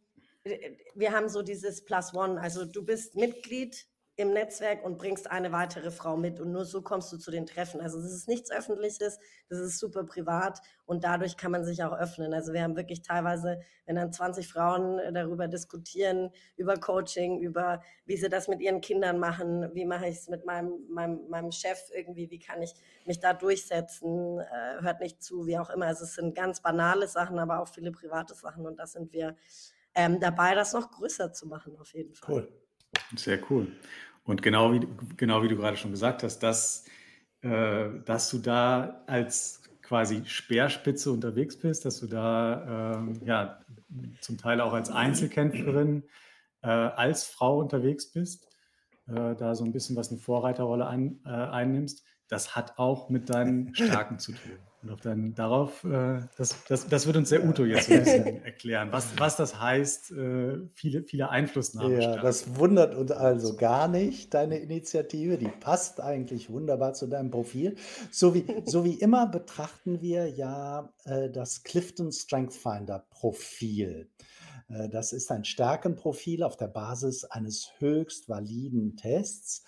wir 0.94 1.12
haben 1.12 1.28
so 1.28 1.42
dieses 1.42 1.84
Plus 1.84 2.14
One. 2.14 2.40
Also 2.40 2.64
du 2.64 2.82
bist 2.84 3.16
Mitglied 3.16 3.86
im 4.18 4.32
Netzwerk 4.32 4.82
und 4.82 4.96
bringst 4.96 5.30
eine 5.30 5.52
weitere 5.52 5.90
Frau 5.90 6.16
mit 6.16 6.40
und 6.40 6.50
nur 6.50 6.64
so 6.64 6.80
kommst 6.80 7.12
du 7.12 7.18
zu 7.18 7.30
den 7.30 7.44
Treffen. 7.44 7.82
Also 7.82 7.98
es 7.98 8.12
ist 8.12 8.28
nichts 8.28 8.50
Öffentliches, 8.50 9.18
das 9.50 9.58
ist 9.58 9.78
super 9.78 10.04
privat 10.04 10.62
und 10.86 11.04
dadurch 11.04 11.36
kann 11.36 11.52
man 11.52 11.66
sich 11.66 11.84
auch 11.84 11.92
öffnen. 11.92 12.32
Also 12.32 12.54
wir 12.54 12.62
haben 12.62 12.76
wirklich 12.76 13.02
teilweise, 13.02 13.60
wenn 13.84 13.96
dann 13.96 14.12
20 14.12 14.48
Frauen 14.48 14.98
äh, 14.98 15.12
darüber 15.12 15.48
diskutieren, 15.48 16.30
über 16.56 16.76
Coaching, 16.78 17.40
über 17.40 17.82
wie 18.06 18.16
sie 18.16 18.30
das 18.30 18.48
mit 18.48 18.62
ihren 18.62 18.80
Kindern 18.80 19.18
machen, 19.18 19.68
wie 19.74 19.84
mache 19.84 20.06
ich 20.06 20.16
es 20.16 20.28
mit 20.28 20.46
meinem, 20.46 20.72
meinem, 20.88 21.28
meinem 21.28 21.52
Chef 21.52 21.78
irgendwie, 21.94 22.30
wie 22.30 22.38
kann 22.38 22.62
ich 22.62 22.72
mich 23.04 23.20
da 23.20 23.34
durchsetzen, 23.34 24.40
äh, 24.40 24.80
hört 24.80 25.00
nicht 25.00 25.22
zu, 25.22 25.46
wie 25.46 25.58
auch 25.58 25.68
immer. 25.68 25.86
Also 25.86 26.04
es 26.04 26.14
sind 26.14 26.34
ganz 26.34 26.62
banale 26.62 27.06
Sachen, 27.06 27.38
aber 27.38 27.60
auch 27.60 27.68
viele 27.68 27.92
private 27.92 28.34
Sachen 28.34 28.66
und 28.66 28.78
da 28.78 28.86
sind 28.86 29.12
wir 29.12 29.36
ähm, 29.94 30.20
dabei, 30.20 30.54
das 30.54 30.72
noch 30.72 30.90
größer 30.90 31.34
zu 31.34 31.46
machen 31.46 31.76
auf 31.78 31.92
jeden 31.92 32.14
Fall. 32.14 32.34
Cool. 32.34 32.66
Sehr 33.14 33.38
cool. 33.50 33.72
Und 34.26 34.42
genau 34.42 34.72
wie, 34.72 34.86
genau 35.16 35.42
wie 35.42 35.48
du 35.48 35.56
gerade 35.56 35.76
schon 35.76 35.92
gesagt 35.92 36.22
hast, 36.22 36.40
dass, 36.40 36.84
äh, 37.42 37.88
dass 38.04 38.30
du 38.30 38.38
da 38.38 39.02
als 39.06 39.62
quasi 39.82 40.24
Speerspitze 40.26 41.12
unterwegs 41.12 41.56
bist, 41.56 41.84
dass 41.84 42.00
du 42.00 42.08
da 42.08 42.98
äh, 42.98 43.26
ja, 43.26 43.60
zum 44.20 44.36
Teil 44.36 44.60
auch 44.60 44.72
als 44.72 44.90
Einzelkämpferin, 44.90 46.02
äh, 46.62 46.68
als 46.68 47.24
Frau 47.24 47.60
unterwegs 47.60 48.12
bist, 48.12 48.48
äh, 49.06 49.36
da 49.36 49.54
so 49.54 49.64
ein 49.64 49.72
bisschen 49.72 49.94
was 49.94 50.10
eine 50.10 50.18
Vorreiterrolle 50.18 50.88
ein, 50.88 51.20
äh, 51.24 51.28
einnimmst, 51.28 52.04
das 52.28 52.56
hat 52.56 52.78
auch 52.78 53.08
mit 53.08 53.30
deinen 53.30 53.74
Stärken 53.76 54.18
zu 54.18 54.32
tun. 54.32 54.58
Und 54.86 54.92
auf 54.92 55.00
dann 55.00 55.34
darauf, 55.34 55.82
äh, 55.82 56.20
das, 56.36 56.62
das, 56.68 56.86
das 56.86 57.06
wird 57.08 57.16
uns 57.16 57.30
der 57.30 57.44
Uto 57.44 57.64
jetzt 57.64 57.90
ein 57.90 58.04
bisschen 58.04 58.26
erklären, 58.44 58.92
was, 58.92 59.18
was 59.18 59.36
das 59.36 59.60
heißt, 59.60 60.12
äh, 60.12 60.58
viele, 60.74 61.02
viele 61.02 61.28
Einflussnahmen. 61.28 62.00
Ja, 62.00 62.22
das 62.22 62.54
wundert 62.56 62.94
uns 62.94 63.10
also 63.10 63.56
gar 63.56 63.88
nicht, 63.88 64.32
deine 64.32 64.58
Initiative, 64.58 65.38
die 65.38 65.48
passt 65.48 66.00
eigentlich 66.00 66.50
wunderbar 66.50 66.94
zu 66.94 67.08
deinem 67.08 67.32
Profil. 67.32 67.74
So 68.12 68.32
wie, 68.32 68.44
so 68.64 68.84
wie 68.84 68.94
immer 68.94 69.26
betrachten 69.26 70.00
wir 70.00 70.28
ja 70.28 70.92
äh, 71.04 71.30
das 71.30 71.64
Clifton 71.64 72.12
Strength 72.12 72.54
Finder 72.54 73.04
Profil. 73.10 74.08
Äh, 74.68 74.88
das 74.88 75.12
ist 75.12 75.32
ein 75.32 75.44
Stärkenprofil 75.44 76.44
auf 76.44 76.56
der 76.56 76.68
Basis 76.68 77.24
eines 77.24 77.72
höchst 77.78 78.28
validen 78.28 78.96
Tests. 78.96 79.64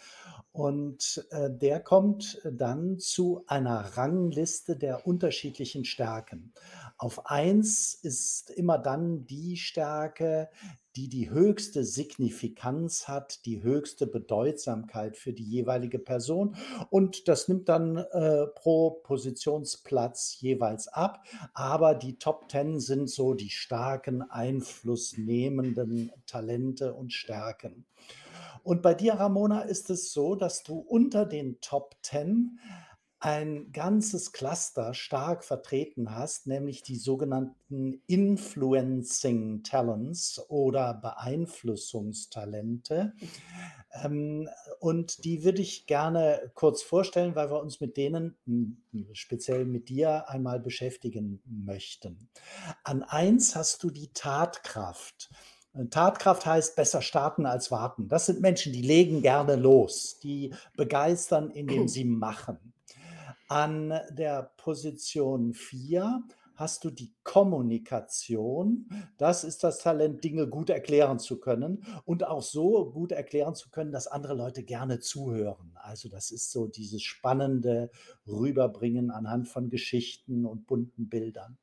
Und 0.59 1.25
äh, 1.31 1.51
der 1.53 1.79
kommt 1.79 2.43
dann 2.45 2.99
zu 2.99 3.45
einer 3.47 3.97
Rangliste 3.97 4.75
der 4.75 5.07
unterschiedlichen 5.07 5.85
Stärken. 5.85 6.53
Auf 6.97 7.27
eins 7.27 7.95
ist 7.95 8.51
immer 8.51 8.77
dann 8.77 9.25
die 9.25 9.57
Stärke, 9.57 10.51
die 10.97 11.09
die 11.09 11.31
höchste 11.31 11.85
Signifikanz 11.85 13.07
hat, 13.07 13.47
die 13.47 13.63
höchste 13.63 14.09
Bedeutsamkeit 14.09 15.17
für 15.17 15.33
die 15.33 15.45
jeweilige 15.45 16.01
Person. 16.01 16.57
Und 16.91 17.29
das 17.29 17.47
nimmt 17.47 17.69
dann 17.69 17.97
äh, 17.97 18.49
pro 18.49 18.91
Positionsplatz 18.91 20.39
jeweils 20.41 20.89
ab. 20.89 21.23
Aber 21.55 21.95
die 21.95 22.19
Top 22.19 22.49
Ten 22.49 22.81
sind 22.81 23.09
so 23.09 23.35
die 23.35 23.51
starken, 23.51 24.23
einflussnehmenden 24.23 26.11
Talente 26.27 26.95
und 26.95 27.13
Stärken. 27.13 27.87
Und 28.69 28.83
bei 28.83 28.93
dir, 28.93 29.15
Ramona, 29.15 29.63
ist 29.63 29.89
es 29.89 30.13
so, 30.13 30.35
dass 30.35 30.63
du 30.63 30.79
unter 30.79 31.25
den 31.25 31.59
Top 31.63 31.97
Ten 32.03 32.59
ein 33.19 33.73
ganzes 33.73 34.33
Cluster 34.33 34.93
stark 34.93 35.43
vertreten 35.43 36.15
hast, 36.15 36.47
nämlich 36.47 36.83
die 36.83 36.97
sogenannten 36.97 38.03
Influencing 38.07 39.63
Talents 39.63 40.39
oder 40.51 40.93
Beeinflussungstalente. 40.93 43.15
Ähm, 44.03 44.51
und 44.81 45.25
die 45.25 45.45
würde 45.45 45.63
ich 45.63 45.87
gerne 45.87 46.51
kurz 46.53 46.83
vorstellen, 46.83 47.37
weil 47.37 47.51
wir 47.51 47.63
uns 47.63 47.81
mit 47.81 47.97
denen, 47.97 48.37
speziell 49.15 49.65
mit 49.65 49.89
dir, 49.89 50.29
einmal 50.29 50.61
beschäftigen 50.61 51.41
möchten. 51.47 52.29
An 52.85 53.03
eins 53.03 53.57
hast 53.57 53.83
du 53.83 53.89
die 53.89 54.13
Tatkraft. 54.13 55.31
Tatkraft 55.91 56.47
heißt 56.47 56.77
besser 56.77 57.03
starten 57.03 57.47
als 57.47 57.71
warten. 57.71 58.09
Das 58.09 58.27
sind 58.27 58.41
Menschen, 58.41 58.73
die 58.73 58.83
legen 58.83 59.23
gerne 59.23 59.57
los, 59.57 60.19
die 60.23 60.53
begeistern, 60.77 61.51
indem 61.51 61.89
sie 61.89 62.05
machen. 62.05 62.59
An 63.49 63.99
der 64.11 64.51
Position 64.57 65.55
4 65.55 66.23
hast 66.59 66.83
du 66.85 66.91
die 66.91 67.15
Kommunikation. 67.23 68.89
Das 69.17 69.45
ist 69.45 69.63
das 69.63 69.79
Talent, 69.79 70.25
Dinge 70.25 70.49
gut 70.49 70.71
erklären 70.71 71.21
zu 71.21 71.39
können 71.39 71.85
und 72.05 72.27
auch 72.27 72.43
so 72.43 72.91
gut 72.91 73.13
erklären 73.13 73.55
zu 73.55 73.71
können, 73.71 73.93
dass 73.93 74.09
andere 74.09 74.35
Leute 74.35 74.65
gerne 74.65 74.99
zuhören. 74.99 75.71
Also 75.77 76.09
das 76.09 76.33
ist 76.33 76.51
so 76.51 76.67
dieses 76.67 77.03
spannende 77.03 77.91
Rüberbringen 78.27 79.13
anhand 79.13 79.49
von 79.49 79.71
Geschichten 79.71 80.45
und 80.45 80.67
bunten 80.67 81.09
Bildern. 81.09 81.59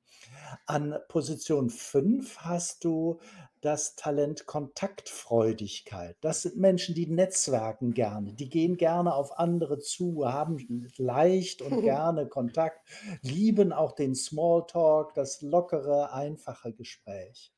An 0.65 0.95
Position 1.09 1.69
5 1.69 2.37
hast 2.37 2.85
du 2.85 3.19
das 3.65 3.95
Talent 3.95 4.45
Kontaktfreudigkeit. 4.45 6.15
Das 6.21 6.43
sind 6.43 6.55
Menschen, 6.55 6.93
die 6.93 7.07
netzwerken 7.07 7.95
gerne, 7.95 8.31
die 8.31 8.47
gehen 8.47 8.77
gerne 8.77 9.15
auf 9.15 9.39
andere 9.39 9.79
zu, 9.79 10.23
haben 10.31 10.87
leicht 10.97 11.63
und 11.63 11.81
gerne 11.81 12.27
Kontakt, 12.27 12.87
lieben 13.23 13.73
auch 13.73 13.93
den 13.93 14.13
Smalltalk, 14.13 15.15
das 15.15 15.41
lockere, 15.41 16.13
einfache 16.13 16.73
Gespräch. 16.73 17.51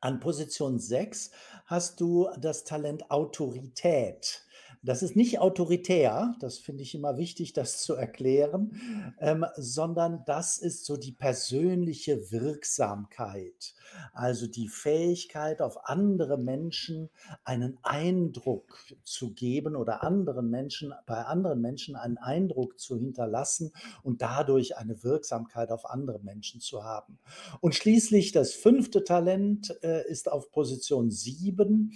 An 0.00 0.20
Position 0.20 0.78
6 0.78 1.30
hast 1.64 2.00
du 2.00 2.28
das 2.38 2.64
Talent 2.64 3.10
Autorität. 3.10 4.44
Das 4.82 5.02
ist 5.02 5.14
nicht 5.14 5.40
autoritär, 5.40 6.34
das 6.40 6.56
finde 6.56 6.82
ich 6.84 6.94
immer 6.94 7.18
wichtig, 7.18 7.52
das 7.52 7.82
zu 7.82 7.94
erklären, 7.94 8.80
ähm, 9.20 9.44
sondern 9.56 10.22
das 10.24 10.56
ist 10.56 10.86
so 10.86 10.96
die 10.96 11.12
persönliche 11.12 12.30
Wirksamkeit, 12.32 13.74
also 14.14 14.46
die 14.46 14.68
Fähigkeit, 14.68 15.60
auf 15.60 15.86
andere 15.86 16.38
Menschen 16.38 17.10
einen 17.44 17.76
Eindruck 17.82 18.78
zu 19.04 19.34
geben 19.34 19.76
oder 19.76 20.02
anderen 20.02 20.48
Menschen, 20.48 20.94
bei 21.04 21.26
anderen 21.26 21.60
Menschen 21.60 21.94
einen 21.94 22.16
Eindruck 22.16 22.78
zu 22.78 22.96
hinterlassen 22.96 23.72
und 24.02 24.22
dadurch 24.22 24.78
eine 24.78 25.02
Wirksamkeit 25.04 25.72
auf 25.72 25.84
andere 25.84 26.20
Menschen 26.20 26.62
zu 26.62 26.84
haben. 26.84 27.18
Und 27.60 27.74
schließlich 27.74 28.32
das 28.32 28.54
fünfte 28.54 29.04
Talent 29.04 29.76
äh, 29.82 30.08
ist 30.08 30.32
auf 30.32 30.50
Position 30.50 31.10
7 31.10 31.92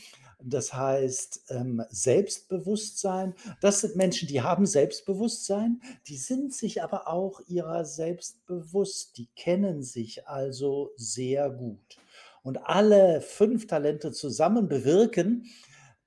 das 0.46 0.74
heißt 0.74 1.46
ähm, 1.50 1.82
Selbstbewusstsein. 1.90 3.34
Das 3.60 3.80
sind 3.80 3.96
Menschen, 3.96 4.28
die 4.28 4.42
haben 4.42 4.66
Selbstbewusstsein, 4.66 5.80
die 6.06 6.16
sind 6.16 6.54
sich 6.54 6.82
aber 6.82 7.08
auch 7.08 7.40
ihrer 7.46 7.84
selbst 7.84 8.44
bewusst, 8.46 9.16
die 9.18 9.28
kennen 9.36 9.82
sich 9.82 10.28
also 10.28 10.92
sehr 10.96 11.50
gut. 11.50 11.98
Und 12.42 12.58
alle 12.66 13.22
fünf 13.22 13.66
Talente 13.66 14.12
zusammen 14.12 14.68
bewirken, 14.68 15.46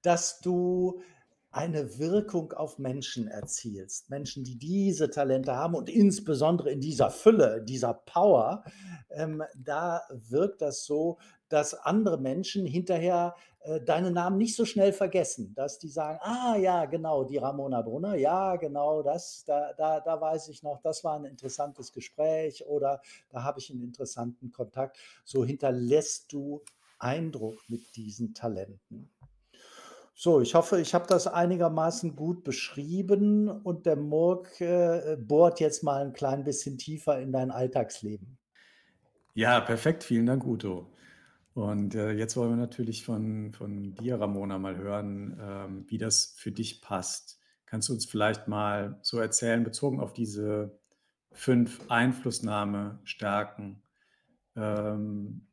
dass 0.04 0.40
du 0.40 1.02
eine 1.50 1.98
Wirkung 1.98 2.54
auf 2.54 2.78
Menschen 2.78 3.28
erzielst. 3.28 4.12
Menschen, 4.12 4.44
die 4.44 4.60
diese 4.60 5.10
Talente 5.10 5.56
haben 5.56 5.74
und 5.74 5.90
insbesondere 5.90 6.70
in 6.70 6.80
dieser 6.80 7.10
Fülle, 7.10 7.64
dieser 7.64 7.96
Power, 7.96 8.64
ähm, 9.10 9.42
da 9.56 10.04
wirkt 10.12 10.62
das 10.62 10.86
so, 10.86 11.18
dass 11.50 11.74
andere 11.74 12.20
Menschen 12.20 12.66
hinterher 12.66 13.36
äh, 13.68 13.82
deinen 13.82 14.14
Namen 14.14 14.38
nicht 14.38 14.56
so 14.56 14.66
schnell 14.66 14.94
vergessen, 14.94 15.54
dass 15.56 15.80
die 15.80 15.90
sagen, 15.90 16.20
ah 16.22 16.56
ja, 16.56 16.86
genau, 16.86 17.24
die 17.24 17.38
Ramona 17.38 17.82
Brunner, 17.82 18.16
ja, 18.16 18.56
genau, 18.56 19.04
das, 19.04 19.44
da, 19.46 19.74
da, 19.74 20.00
da 20.00 20.20
weiß 20.20 20.50
ich 20.50 20.64
noch, 20.64 20.82
das 20.82 21.04
war 21.04 21.18
ein 21.20 21.26
interessantes 21.26 21.92
Gespräch 21.92 22.66
oder 22.66 23.02
da 23.30 23.44
habe 23.44 23.60
ich 23.60 23.70
einen 23.70 23.84
interessanten 23.84 24.52
Kontakt. 24.52 24.98
So 25.26 25.44
hinterlässt 25.44 26.32
du 26.32 26.62
Eindruck 27.00 27.58
mit 27.68 27.96
diesen 27.96 28.34
Talenten. 28.34 29.10
So, 30.16 30.42
ich 30.42 30.56
hoffe, 30.56 30.82
ich 30.82 30.96
habe 30.96 31.06
das 31.08 31.28
einigermaßen 31.28 32.16
gut 32.16 32.44
beschrieben 32.44 33.50
und 33.50 33.86
der 33.86 33.98
Murk 33.98 34.60
äh, 34.62 35.16
bohrt 35.20 35.60
jetzt 35.60 35.84
mal 35.84 36.02
ein 36.02 36.14
klein 36.14 36.44
bisschen 36.44 36.80
tiefer 36.80 37.20
in 37.20 37.32
dein 37.32 37.52
Alltagsleben. 37.52 38.40
Ja, 39.36 39.60
perfekt. 39.62 40.04
Vielen 40.04 40.26
Dank, 40.26 40.44
Uto. 40.44 40.88
Und 41.58 41.96
äh, 41.96 42.12
jetzt 42.12 42.38
wollen 42.38 42.52
wir 42.52 42.56
natürlich 42.56 43.04
von, 43.04 43.52
von 43.52 43.96
dir, 43.96 44.20
Ramona, 44.20 44.60
mal 44.60 44.78
hören, 44.78 45.36
ähm, 45.42 45.86
wie 45.88 45.98
das 45.98 46.36
für 46.38 46.52
dich 46.52 46.84
passt. 46.84 47.40
Kannst 47.66 47.90
du 47.90 47.94
uns 47.94 48.06
vielleicht 48.06 48.48
mal 48.48 49.00
so 49.02 49.18
erzählen, 49.18 49.64
bezogen 49.64 50.00
auf 50.00 50.14
diese 50.14 50.80
fünf 51.32 51.90
Einflussnahmestärken? 51.90 53.82
Ähm, 54.56 55.48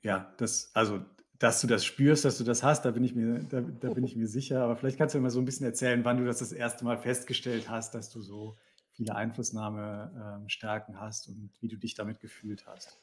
ja, 0.00 0.32
das, 0.38 0.70
also, 0.72 1.04
dass 1.38 1.60
du 1.60 1.66
das 1.66 1.84
spürst, 1.84 2.24
dass 2.24 2.38
du 2.38 2.44
das 2.44 2.62
hast, 2.62 2.86
da 2.86 2.90
bin 2.92 3.04
ich 3.04 3.14
mir, 3.14 3.40
da, 3.40 3.60
da 3.60 3.90
bin 3.90 4.04
ich 4.04 4.16
mir 4.16 4.26
sicher. 4.26 4.62
Aber 4.62 4.74
vielleicht 4.74 4.96
kannst 4.96 5.14
du 5.14 5.20
mal 5.20 5.28
so 5.28 5.38
ein 5.38 5.44
bisschen 5.44 5.66
erzählen, 5.66 6.02
wann 6.06 6.16
du 6.16 6.24
das 6.24 6.38
das 6.38 6.52
erste 6.52 6.86
Mal 6.86 6.96
festgestellt 6.96 7.68
hast, 7.68 7.94
dass 7.94 8.08
du 8.08 8.22
so 8.22 8.56
viele 8.92 9.14
Einflussnahmestärken 9.14 10.98
hast 10.98 11.28
und 11.28 11.50
wie 11.60 11.68
du 11.68 11.76
dich 11.76 11.94
damit 11.94 12.20
gefühlt 12.20 12.66
hast. 12.66 13.02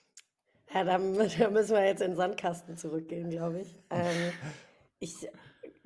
Ja, 0.73 0.83
da, 0.83 0.97
da 1.39 1.49
müssen 1.49 1.75
wir 1.75 1.85
jetzt 1.85 2.01
in 2.01 2.11
den 2.11 2.17
Sandkasten 2.17 2.77
zurückgehen, 2.77 3.29
glaube 3.29 3.61
ich. 3.61 3.75
Ähm, 3.89 4.31
ich 4.99 5.27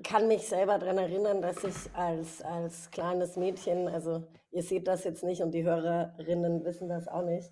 kann 0.03 0.27
mich 0.27 0.47
selber 0.47 0.77
daran 0.77 0.97
erinnern, 0.97 1.41
dass 1.41 1.63
ich 1.63 1.75
als, 1.93 2.41
als 2.41 2.89
kleines 2.91 3.35
Mädchen, 3.35 3.87
also 3.87 4.23
ihr 4.51 4.63
seht 4.63 4.87
das 4.87 5.03
jetzt 5.03 5.23
nicht 5.23 5.41
und 5.41 5.51
die 5.51 5.63
Hörerinnen 5.63 6.63
wissen 6.63 6.89
das 6.89 7.07
auch 7.07 7.23
nicht, 7.23 7.51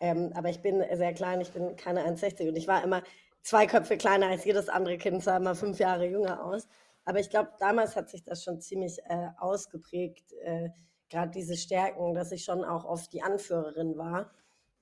ähm, 0.00 0.32
aber 0.34 0.48
ich 0.48 0.60
bin 0.60 0.84
sehr 0.92 1.12
klein, 1.12 1.40
ich 1.40 1.50
bin 1.52 1.76
keine 1.76 2.06
1,60 2.06 2.48
und 2.48 2.56
ich 2.56 2.68
war 2.68 2.84
immer 2.84 3.02
zwei 3.42 3.66
Köpfe 3.66 3.96
kleiner 3.96 4.28
als 4.28 4.44
jedes 4.44 4.68
andere 4.68 4.98
Kind, 4.98 5.22
sah 5.22 5.36
immer 5.36 5.54
fünf 5.54 5.78
Jahre 5.78 6.06
jünger 6.06 6.44
aus. 6.44 6.68
Aber 7.04 7.20
ich 7.20 7.30
glaube, 7.30 7.50
damals 7.58 7.96
hat 7.96 8.10
sich 8.10 8.22
das 8.22 8.44
schon 8.44 8.60
ziemlich 8.60 8.98
äh, 9.06 9.28
ausgeprägt, 9.38 10.32
äh, 10.42 10.68
gerade 11.08 11.30
diese 11.30 11.56
Stärken, 11.56 12.14
dass 12.14 12.32
ich 12.32 12.44
schon 12.44 12.64
auch 12.64 12.84
oft 12.84 13.12
die 13.12 13.22
Anführerin 13.22 13.96
war. 13.96 14.30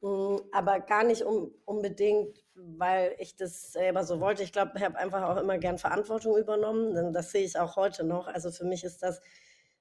Mm, 0.01 0.37
aber 0.53 0.81
gar 0.81 1.05
nicht 1.05 1.23
um, 1.23 1.53
unbedingt, 1.65 2.45
weil 2.55 3.15
ich 3.19 3.37
das 3.37 3.73
selber 3.73 4.05
so 4.05 4.21
wollte. 4.21 4.43
Ich 4.43 4.53
glaube, 4.53 4.73
ich 4.77 4.83
habe 4.83 4.99
einfach 4.99 5.23
auch 5.23 5.41
immer 5.41 5.59
gern 5.59 5.79
Verantwortung 5.79 6.37
übernommen. 6.37 6.95
Denn 6.95 7.13
das 7.13 7.31
sehe 7.33 7.45
ich 7.45 7.59
auch 7.59 7.77
heute 7.77 8.05
noch. 8.05 8.27
Also 8.27 8.51
für 8.51 8.65
mich 8.65 8.85
ist 8.85 9.03
das, 9.03 9.21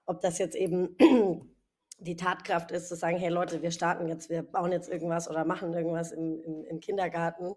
ob 0.05 0.21
das 0.21 0.37
jetzt 0.37 0.55
eben 0.55 0.95
die 1.99 2.15
Tatkraft 2.15 2.71
ist, 2.71 2.87
zu 2.89 2.95
sagen, 2.95 3.17
hey 3.17 3.29
Leute, 3.29 3.61
wir 3.61 3.71
starten 3.71 4.07
jetzt, 4.07 4.29
wir 4.29 4.43
bauen 4.43 4.71
jetzt 4.71 4.89
irgendwas 4.89 5.29
oder 5.29 5.45
machen 5.45 5.73
irgendwas 5.73 6.11
im, 6.11 6.41
im, 6.41 6.63
im 6.65 6.79
Kindergarten. 6.79 7.53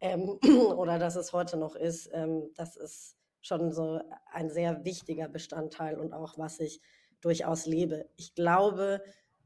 Ähm, 0.00 0.38
oder 0.76 0.98
dass 0.98 1.16
es 1.16 1.32
heute 1.32 1.56
noch 1.56 1.76
ist, 1.76 2.10
ähm, 2.12 2.50
das 2.56 2.76
ist 2.76 3.16
schon 3.40 3.72
so 3.72 4.00
ein 4.32 4.50
sehr 4.50 4.84
wichtiger 4.84 5.28
Bestandteil 5.28 5.98
und 5.98 6.12
auch 6.12 6.38
was 6.38 6.60
ich 6.60 6.80
durchaus 7.20 7.66
lebe. 7.66 8.08
Ich 8.16 8.34
glaube, 8.34 9.02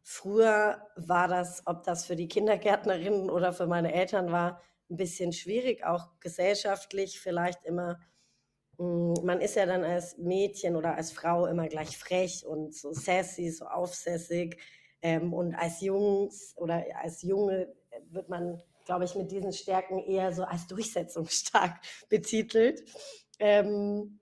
früher 0.08 0.86
war 0.94 1.26
das, 1.26 1.62
ob 1.66 1.82
das 1.82 2.06
für 2.06 2.14
die 2.14 2.28
Kindergärtnerinnen 2.28 3.28
oder 3.28 3.52
für 3.52 3.66
meine 3.66 3.92
Eltern 3.92 4.30
war, 4.30 4.62
ein 4.88 4.96
bisschen 4.96 5.32
schwierig, 5.32 5.84
auch 5.84 6.10
gesellschaftlich 6.20 7.18
vielleicht 7.18 7.64
immer. 7.64 7.98
Hm, 8.78 9.14
man 9.24 9.40
ist 9.40 9.56
ja 9.56 9.66
dann 9.66 9.82
als 9.82 10.16
Mädchen 10.16 10.76
oder 10.76 10.94
als 10.94 11.10
Frau 11.10 11.46
immer 11.46 11.66
gleich 11.66 11.98
frech 11.98 12.46
und 12.46 12.72
so 12.72 12.92
sassy, 12.92 13.50
so 13.50 13.66
aufsässig. 13.66 14.60
Ähm, 15.02 15.34
und 15.34 15.56
als 15.56 15.80
Jungs 15.80 16.54
oder 16.56 16.84
als 17.02 17.22
Junge 17.22 17.74
wird 18.08 18.28
man, 18.28 18.62
glaube 18.84 19.06
ich, 19.06 19.16
mit 19.16 19.32
diesen 19.32 19.52
Stärken 19.52 19.98
eher 19.98 20.32
so 20.32 20.44
als 20.44 20.68
durchsetzungsstark 20.68 21.80
betitelt. 22.08 22.84
Ähm, 23.40 24.20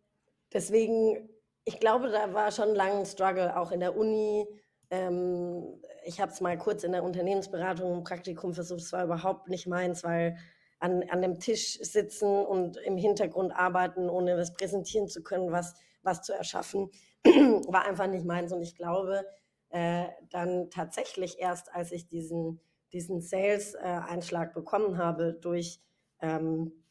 deswegen 0.51 1.29
ich 1.65 1.81
glaube, 1.81 2.11
da 2.11 2.33
war 2.35 2.53
schon 2.53 2.75
lange 2.75 3.01
ein 3.01 3.07
Struggle, 3.07 3.57
auch 3.57 3.73
in 3.73 3.81
der 3.81 3.97
Uni. 3.97 4.47
Ähm, 4.91 5.81
ich 6.05 6.21
habe 6.21 6.33
es 6.33 6.41
mal 6.41 6.57
kurz 6.59 6.85
in 6.85 6.93
der 6.93 7.05
Unternehmensberatung 7.05 7.95
im 7.95 8.05
Praktikum 8.05 8.55
versucht, 8.55 8.81
es 8.81 8.93
war 8.93 9.05
überhaupt 9.05 9.49
nicht 9.49 9.67
meins, 9.67 10.05
weil 10.05 10.37
an, 10.79 11.03
an 11.09 11.23
dem 11.23 11.41
Tisch 11.41 11.79
sitzen 11.81 12.29
und 12.29 12.77
im 12.77 12.97
Hintergrund 12.97 13.55
arbeiten, 13.55 14.11
ohne 14.11 14.37
was 14.37 14.53
präsentieren 14.53 15.09
zu 15.09 15.23
können, 15.23 15.51
was, 15.51 15.75
was 16.03 16.23
zu 16.23 16.35
erschaffen, 16.35 16.91
war 17.25 17.87
einfach 17.87 18.07
nicht 18.07 18.27
meins. 18.27 18.53
Und 18.53 18.63
ich 18.63 18.77
glaube, 18.77 19.25
äh, 19.71 20.05
dann 20.31 20.71
tatsächlich 20.71 21.39
erst, 21.39 21.75
als 21.75 21.91
ich 21.91 22.07
diesen, 22.07 22.61
diesen 22.93 23.21
Sales-Einschlag 23.21 24.51
äh, 24.51 24.55
bekommen 24.55 24.99
habe 24.99 25.33
durch 25.33 25.81
ähm, 26.21 26.84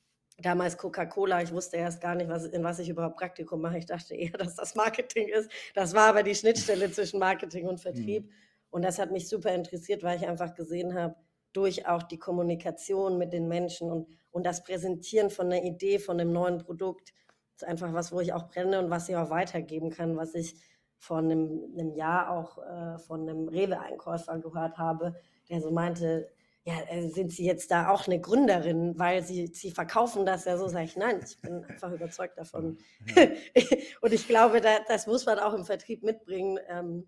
damals 0.43 0.77
Coca-Cola. 0.77 1.41
Ich 1.41 1.51
wusste 1.51 1.77
erst 1.77 2.01
gar 2.01 2.15
nicht, 2.15 2.29
was, 2.29 2.45
in 2.45 2.63
was 2.63 2.79
ich 2.79 2.89
überhaupt 2.89 3.17
Praktikum 3.17 3.61
mache. 3.61 3.77
Ich 3.79 3.85
dachte 3.85 4.15
eher, 4.15 4.31
dass 4.37 4.55
das 4.55 4.75
Marketing 4.75 5.27
ist. 5.27 5.49
Das 5.73 5.93
war 5.93 6.09
aber 6.09 6.23
die 6.23 6.35
Schnittstelle 6.35 6.91
zwischen 6.91 7.19
Marketing 7.19 7.67
und 7.67 7.79
Vertrieb. 7.79 8.25
Mhm. 8.25 8.31
Und 8.69 8.81
das 8.83 8.99
hat 8.99 9.11
mich 9.11 9.29
super 9.29 9.53
interessiert, 9.53 10.03
weil 10.03 10.17
ich 10.17 10.27
einfach 10.27 10.55
gesehen 10.55 10.95
habe, 10.95 11.15
durch 11.53 11.87
auch 11.87 12.03
die 12.03 12.17
Kommunikation 12.17 13.19
mit 13.19 13.31
den 13.31 13.47
Menschen 13.47 13.91
und, 13.91 14.07
und 14.31 14.45
das 14.45 14.63
Präsentieren 14.63 15.29
von 15.29 15.47
einer 15.47 15.63
Idee, 15.63 15.99
von 15.99 16.19
einem 16.19 16.31
neuen 16.31 16.57
Produkt, 16.57 17.13
ist 17.55 17.63
einfach 17.63 17.93
was, 17.93 18.11
wo 18.11 18.19
ich 18.19 18.33
auch 18.33 18.47
brenne 18.47 18.79
und 18.79 18.89
was 18.89 19.07
ich 19.07 19.15
auch 19.15 19.29
weitergeben 19.29 19.91
kann, 19.91 20.17
was 20.17 20.33
ich 20.33 20.55
vor 20.97 21.17
einem, 21.17 21.61
einem 21.73 21.93
Jahr 21.93 22.31
auch 22.31 22.57
äh, 22.57 22.97
von 22.97 23.29
einem 23.29 23.47
Rewe-Einkäufer 23.47 24.39
gehört 24.39 24.77
habe, 24.77 25.13
der 25.49 25.61
so 25.61 25.69
meinte, 25.69 26.29
ja, 26.65 26.79
äh, 26.89 27.09
sind 27.09 27.31
Sie 27.31 27.45
jetzt 27.45 27.71
da 27.71 27.89
auch 27.89 28.07
eine 28.07 28.21
Gründerin, 28.21 28.97
weil 28.97 29.21
Sie, 29.23 29.47
Sie 29.47 29.71
verkaufen 29.71 30.25
das 30.25 30.45
ja 30.45 30.57
so, 30.57 30.67
sage 30.67 30.85
ich, 30.85 30.95
nein, 30.95 31.19
ich 31.25 31.39
bin 31.39 31.65
einfach 31.65 31.91
überzeugt 31.91 32.37
davon. 32.37 32.77
Ja. 33.15 33.27
und 34.01 34.13
ich 34.13 34.27
glaube, 34.27 34.61
da, 34.61 34.79
das 34.87 35.05
muss 35.05 35.25
man 35.25 35.39
auch 35.39 35.53
im 35.53 35.65
Vertrieb 35.65 36.03
mitbringen 36.03 36.59
ähm, 36.69 37.07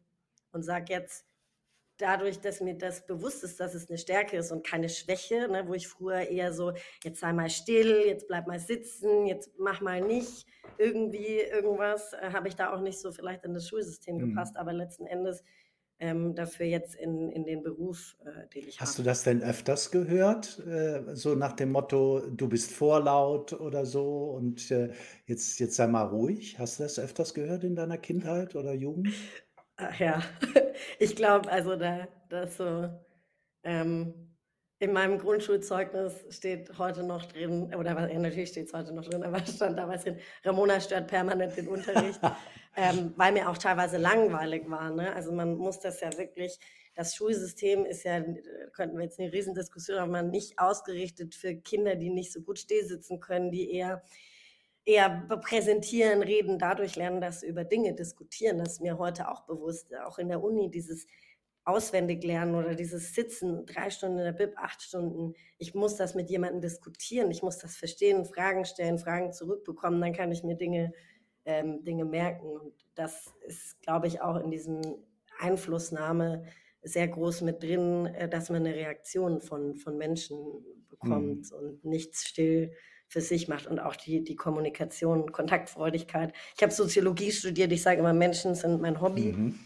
und 0.51 0.63
sage 0.63 0.93
jetzt, 0.93 1.25
dadurch, 1.97 2.39
dass 2.41 2.59
mir 2.59 2.77
das 2.77 3.05
bewusst 3.05 3.43
ist, 3.43 3.59
dass 3.59 3.73
es 3.73 3.89
eine 3.89 3.97
Stärke 3.97 4.37
ist 4.37 4.51
und 4.51 4.65
keine 4.65 4.89
Schwäche, 4.89 5.47
ne, 5.47 5.67
wo 5.67 5.73
ich 5.73 5.87
früher 5.87 6.21
eher 6.21 6.51
so, 6.51 6.73
jetzt 7.03 7.19
sei 7.19 7.31
mal 7.31 7.49
still, 7.49 8.03
jetzt 8.05 8.27
bleib 8.27 8.47
mal 8.47 8.59
sitzen, 8.59 9.25
jetzt 9.25 9.51
mach 9.57 9.81
mal 9.81 10.01
nicht 10.01 10.45
irgendwie 10.77 11.39
irgendwas, 11.39 12.13
äh, 12.13 12.31
habe 12.33 12.47
ich 12.47 12.55
da 12.55 12.73
auch 12.73 12.81
nicht 12.81 12.99
so 12.99 13.11
vielleicht 13.11 13.45
in 13.45 13.53
das 13.53 13.69
Schulsystem 13.69 14.17
mhm. 14.17 14.29
gepasst, 14.29 14.57
aber 14.57 14.73
letzten 14.73 15.05
Endes 15.05 15.43
ähm, 15.99 16.35
dafür 16.35 16.65
jetzt 16.65 16.95
in, 16.95 17.31
in 17.31 17.45
den 17.45 17.63
Beruf, 17.63 18.17
äh, 18.25 18.47
den 18.53 18.67
ich 18.67 18.79
Hast 18.79 18.95
habe. 18.95 19.03
du 19.03 19.09
das 19.09 19.23
denn 19.23 19.41
öfters 19.41 19.91
gehört? 19.91 20.59
Äh, 20.67 21.15
so 21.15 21.35
nach 21.35 21.53
dem 21.53 21.71
Motto, 21.71 22.21
du 22.29 22.49
bist 22.49 22.71
vorlaut 22.71 23.53
oder 23.53 23.85
so 23.85 24.31
und 24.31 24.69
äh, 24.71 24.91
jetzt, 25.25 25.59
jetzt 25.59 25.75
sei 25.75 25.87
mal 25.87 26.03
ruhig. 26.03 26.59
Hast 26.59 26.79
du 26.79 26.83
das 26.83 26.99
öfters 26.99 27.33
gehört 27.33 27.63
in 27.63 27.75
deiner 27.75 27.97
Kindheit 27.97 28.55
oder 28.55 28.73
Jugend? 28.73 29.09
Ach 29.77 29.99
ja, 29.99 30.21
ich 30.99 31.15
glaube, 31.15 31.51
also 31.51 31.75
da, 31.75 32.07
das 32.29 32.57
so, 32.57 32.89
ähm, 33.63 34.35
in 34.79 34.91
meinem 34.91 35.17
Grundschulzeugnis 35.17 36.25
steht 36.29 36.77
heute 36.77 37.03
noch 37.03 37.25
drin, 37.25 37.73
oder 37.75 38.09
ja, 38.09 38.19
natürlich 38.19 38.49
steht 38.49 38.67
es 38.67 38.73
heute 38.73 38.93
noch 38.93 39.05
drin, 39.05 39.23
aber 39.23 39.39
stand 39.45 39.77
damals 39.77 40.03
drin, 40.03 40.19
Ramona 40.43 40.79
stört 40.79 41.07
permanent 41.07 41.55
den 41.57 41.67
Unterricht, 41.67 42.19
ähm, 42.75 43.13
weil 43.15 43.31
mir 43.33 43.49
auch 43.49 43.57
teilweise 43.57 43.97
langweilig 43.97 44.69
war. 44.69 44.89
Ne? 44.91 45.13
Also 45.13 45.31
man 45.31 45.55
muss 45.55 45.79
das 45.79 46.01
ja 46.01 46.17
wirklich, 46.17 46.59
das 46.93 47.15
Schulsystem 47.15 47.85
ist 47.85 48.03
ja, 48.03 48.23
könnten 48.73 48.97
wir 48.97 49.03
jetzt 49.03 49.19
eine 49.19 49.31
Riesendiskussion 49.31 49.99
haben, 49.99 50.29
nicht 50.29 50.59
ausgerichtet 50.59 51.35
für 51.35 51.55
Kinder, 51.55 51.95
die 51.95 52.09
nicht 52.09 52.31
so 52.31 52.41
gut 52.41 52.59
stehsitzen 52.59 53.19
können, 53.19 53.51
die 53.51 53.71
eher 53.71 54.03
eher 54.85 55.09
präsentieren, 55.41 56.21
reden, 56.21 56.59
dadurch 56.59 56.95
lernen, 56.95 57.19
dass 57.19 57.39
sie 57.41 57.47
über 57.47 57.63
Dinge 57.63 57.93
diskutieren. 57.93 58.59
Das 58.59 58.73
ist 58.73 58.81
mir 58.81 58.97
heute 58.97 59.29
auch 59.29 59.41
bewusst, 59.45 59.87
auch 60.05 60.19
in 60.19 60.29
der 60.29 60.43
Uni, 60.43 60.69
dieses 60.69 61.07
auswendig 61.63 62.23
lernen 62.23 62.53
oder 62.53 62.75
dieses 62.75 63.15
Sitzen, 63.15 63.65
drei 63.65 63.89
Stunden 63.89 64.19
in 64.19 64.25
der 64.25 64.33
Bib, 64.33 64.53
acht 64.57 64.83
Stunden. 64.83 65.33
Ich 65.57 65.73
muss 65.73 65.95
das 65.95 66.13
mit 66.13 66.29
jemandem 66.29 66.61
diskutieren, 66.61 67.31
ich 67.31 67.41
muss 67.41 67.57
das 67.57 67.75
verstehen, 67.75 68.25
Fragen 68.25 68.65
stellen, 68.65 68.99
Fragen 68.99 69.33
zurückbekommen, 69.33 69.99
dann 69.99 70.13
kann 70.13 70.31
ich 70.31 70.43
mir 70.43 70.55
Dinge, 70.55 70.93
ähm, 71.45 71.83
Dinge 71.83 72.05
merken. 72.05 72.47
Und 72.47 72.73
das 72.95 73.33
ist, 73.47 73.81
glaube 73.81 74.07
ich, 74.07 74.21
auch 74.21 74.37
in 74.37 74.51
diesem 74.51 74.81
Einflussnahme 75.39 76.45
sehr 76.81 77.07
groß 77.07 77.41
mit 77.41 77.63
drin, 77.63 78.05
äh, 78.07 78.29
dass 78.29 78.49
man 78.49 78.65
eine 78.65 78.75
Reaktion 78.75 79.41
von, 79.41 79.75
von 79.75 79.97
Menschen 79.97 80.37
bekommt 80.89 81.51
mhm. 81.51 81.57
und 81.57 81.85
nichts 81.85 82.25
still 82.25 82.71
für 83.07 83.21
sich 83.21 83.47
macht 83.47 83.67
und 83.67 83.79
auch 83.79 83.95
die, 83.95 84.23
die 84.23 84.35
Kommunikation, 84.35 85.31
Kontaktfreudigkeit. 85.31 86.33
Ich 86.55 86.63
habe 86.63 86.73
Soziologie 86.73 87.31
studiert, 87.31 87.71
ich 87.71 87.81
sage 87.81 87.99
immer, 87.99 88.13
Menschen 88.13 88.55
sind 88.55 88.81
mein 88.81 88.99
Hobby. 88.99 89.33
Mhm. 89.33 89.59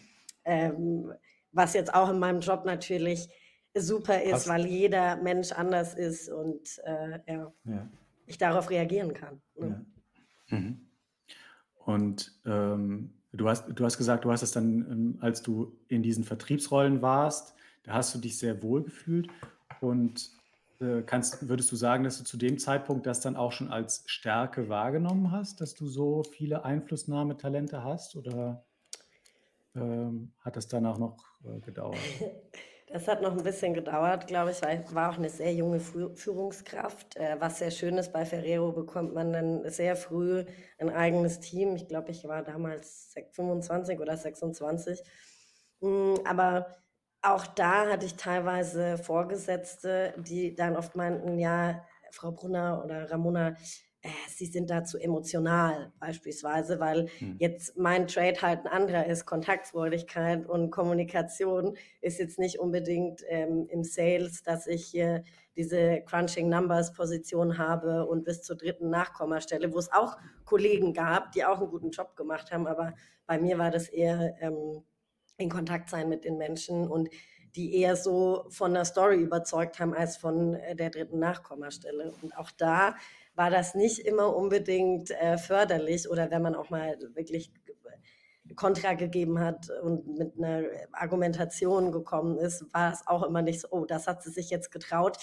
Ähm, 0.45 1.13
was 1.51 1.73
jetzt 1.73 1.93
auch 1.93 2.09
in 2.09 2.19
meinem 2.19 2.41
Job 2.41 2.65
natürlich 2.65 3.29
super 3.73 4.21
ist, 4.21 4.33
Was? 4.33 4.47
weil 4.47 4.65
jeder 4.65 5.15
Mensch 5.17 5.51
anders 5.51 5.93
ist 5.93 6.29
und 6.29 6.79
äh, 6.83 7.19
ja, 7.27 7.53
ja, 7.63 7.89
ich 8.25 8.37
darauf 8.37 8.69
reagieren 8.69 9.13
kann. 9.13 9.41
Ne? 9.55 9.85
Ja. 10.49 10.57
Mhm. 10.57 10.88
Und 11.89 12.39
ähm, 12.45 13.15
du, 13.31 13.49
hast, 13.49 13.65
du 13.67 13.83
hast 13.83 13.97
gesagt, 13.97 14.23
du 14.23 14.31
hast 14.31 14.43
es 14.43 14.51
dann, 14.51 14.85
ähm, 14.91 15.17
als 15.21 15.41
du 15.41 15.75
in 15.87 16.03
diesen 16.03 16.23
Vertriebsrollen 16.23 17.01
warst, 17.01 17.55
da 17.81 17.93
hast 17.93 18.13
du 18.13 18.19
dich 18.19 18.37
sehr 18.37 18.61
wohl 18.61 18.83
gefühlt. 18.83 19.27
Und 19.81 20.29
äh, 20.81 21.01
kannst, 21.01 21.49
würdest 21.49 21.71
du 21.71 21.75
sagen, 21.75 22.03
dass 22.03 22.19
du 22.19 22.23
zu 22.23 22.37
dem 22.37 22.59
Zeitpunkt 22.59 23.07
das 23.07 23.21
dann 23.21 23.35
auch 23.35 23.51
schon 23.51 23.71
als 23.71 24.03
Stärke 24.05 24.69
wahrgenommen 24.69 25.31
hast, 25.31 25.61
dass 25.61 25.73
du 25.73 25.87
so 25.87 26.21
viele 26.21 26.63
Einflussnahmetalente 26.63 27.83
hast? 27.83 28.15
Oder 28.15 28.63
ähm, 29.75 30.31
hat 30.41 30.57
das 30.57 30.67
danach 30.67 30.99
noch 30.99 31.17
äh, 31.43 31.59
gedauert? 31.59 31.97
Das 32.91 33.07
hat 33.07 33.21
noch 33.21 33.33
ein 33.33 33.43
bisschen 33.43 33.75
gedauert, 33.75 34.25
glaube 34.25 34.49
ich, 34.49 34.63
weil 34.63 34.83
ich 34.83 34.95
war 34.95 35.11
auch 35.11 35.17
eine 35.17 35.29
sehr 35.29 35.53
junge 35.53 35.79
Führungskraft. 35.79 37.15
Äh, 37.17 37.35
was 37.39 37.59
sehr 37.59 37.69
schön 37.69 37.97
ist, 37.99 38.11
bei 38.11 38.25
Ferrero 38.25 38.71
bekommt 38.71 39.13
man 39.13 39.31
dann 39.31 39.69
sehr 39.69 39.95
früh 39.95 40.43
ein 40.79 40.89
eigenes 40.89 41.39
Team. 41.39 41.75
Ich 41.75 41.87
glaube, 41.87 42.09
ich 42.09 42.27
war 42.27 42.41
damals 42.41 43.13
25 43.33 43.99
oder 43.99 44.17
26. 44.17 45.03
Mm, 45.81 46.15
aber 46.25 46.77
auch 47.21 47.45
da 47.45 47.89
hatte 47.91 48.07
ich 48.07 48.15
teilweise 48.15 48.97
Vorgesetzte, 48.97 50.15
die 50.17 50.55
dann 50.55 50.75
oft 50.75 50.95
meinten, 50.95 51.37
ja, 51.37 51.85
Frau 52.11 52.31
Brunner 52.31 52.81
oder 52.83 53.11
Ramona, 53.11 53.55
äh, 54.01 54.09
sie 54.29 54.45
sind 54.45 54.69
da 54.69 54.83
zu 54.83 54.97
emotional 54.97 55.91
beispielsweise, 55.99 56.79
weil 56.79 57.09
hm. 57.19 57.35
jetzt 57.39 57.77
mein 57.77 58.07
Trade 58.07 58.41
halt 58.41 58.65
ein 58.65 58.67
anderer 58.67 59.05
ist. 59.05 59.25
Kontaktfreudigkeit 59.25 60.47
und 60.47 60.71
Kommunikation 60.71 61.75
ist 62.01 62.19
jetzt 62.19 62.39
nicht 62.39 62.59
unbedingt 62.59 63.23
ähm, 63.27 63.67
im 63.69 63.83
Sales, 63.83 64.41
dass 64.43 64.67
ich 64.67 64.85
hier 64.85 65.23
diese 65.57 66.01
Crunching 66.01 66.47
Numbers 66.47 66.93
Position 66.93 67.57
habe 67.57 68.05
und 68.05 68.23
bis 68.23 68.41
zur 68.43 68.55
dritten 68.55 68.89
Nachkommastelle, 68.89 69.73
wo 69.73 69.79
es 69.79 69.91
auch 69.91 70.17
Kollegen 70.45 70.93
gab, 70.93 71.33
die 71.33 71.43
auch 71.43 71.59
einen 71.59 71.69
guten 71.69 71.91
Job 71.91 72.15
gemacht 72.15 72.51
haben, 72.51 72.67
aber 72.67 72.93
bei 73.27 73.37
mir 73.37 73.57
war 73.57 73.69
das 73.69 73.89
eher 73.89 74.35
ähm, 74.39 74.83
in 75.37 75.49
Kontakt 75.49 75.89
sein 75.89 76.07
mit 76.07 76.23
den 76.23 76.37
Menschen 76.37 76.87
und 76.87 77.09
die 77.55 77.75
eher 77.75 77.95
so 77.95 78.45
von 78.49 78.73
der 78.73 78.85
Story 78.85 79.17
überzeugt 79.21 79.79
haben 79.79 79.93
als 79.93 80.17
von 80.17 80.53
äh, 80.55 80.75
der 80.75 80.89
dritten 80.89 81.19
Nachkommastelle. 81.19 82.13
Und 82.21 82.37
auch 82.37 82.51
da 82.51 82.95
war 83.35 83.49
das 83.49 83.75
nicht 83.75 83.99
immer 83.99 84.35
unbedingt 84.35 85.11
äh, 85.11 85.37
förderlich 85.37 86.09
oder 86.09 86.29
wenn 86.31 86.41
man 86.41 86.55
auch 86.55 86.69
mal 86.69 86.97
wirklich 87.13 87.51
Kontra 88.55 88.93
gegeben 88.93 89.39
hat 89.39 89.69
und 89.83 90.17
mit 90.17 90.33
einer 90.37 90.63
Argumentation 90.91 91.91
gekommen 91.91 92.37
ist, 92.37 92.65
war 92.73 92.91
es 92.91 93.05
auch 93.05 93.23
immer 93.23 93.41
nicht 93.41 93.61
so, 93.61 93.67
oh, 93.71 93.85
das 93.85 94.07
hat 94.07 94.23
sie 94.23 94.31
sich 94.31 94.49
jetzt 94.49 94.71
getraut, 94.71 95.17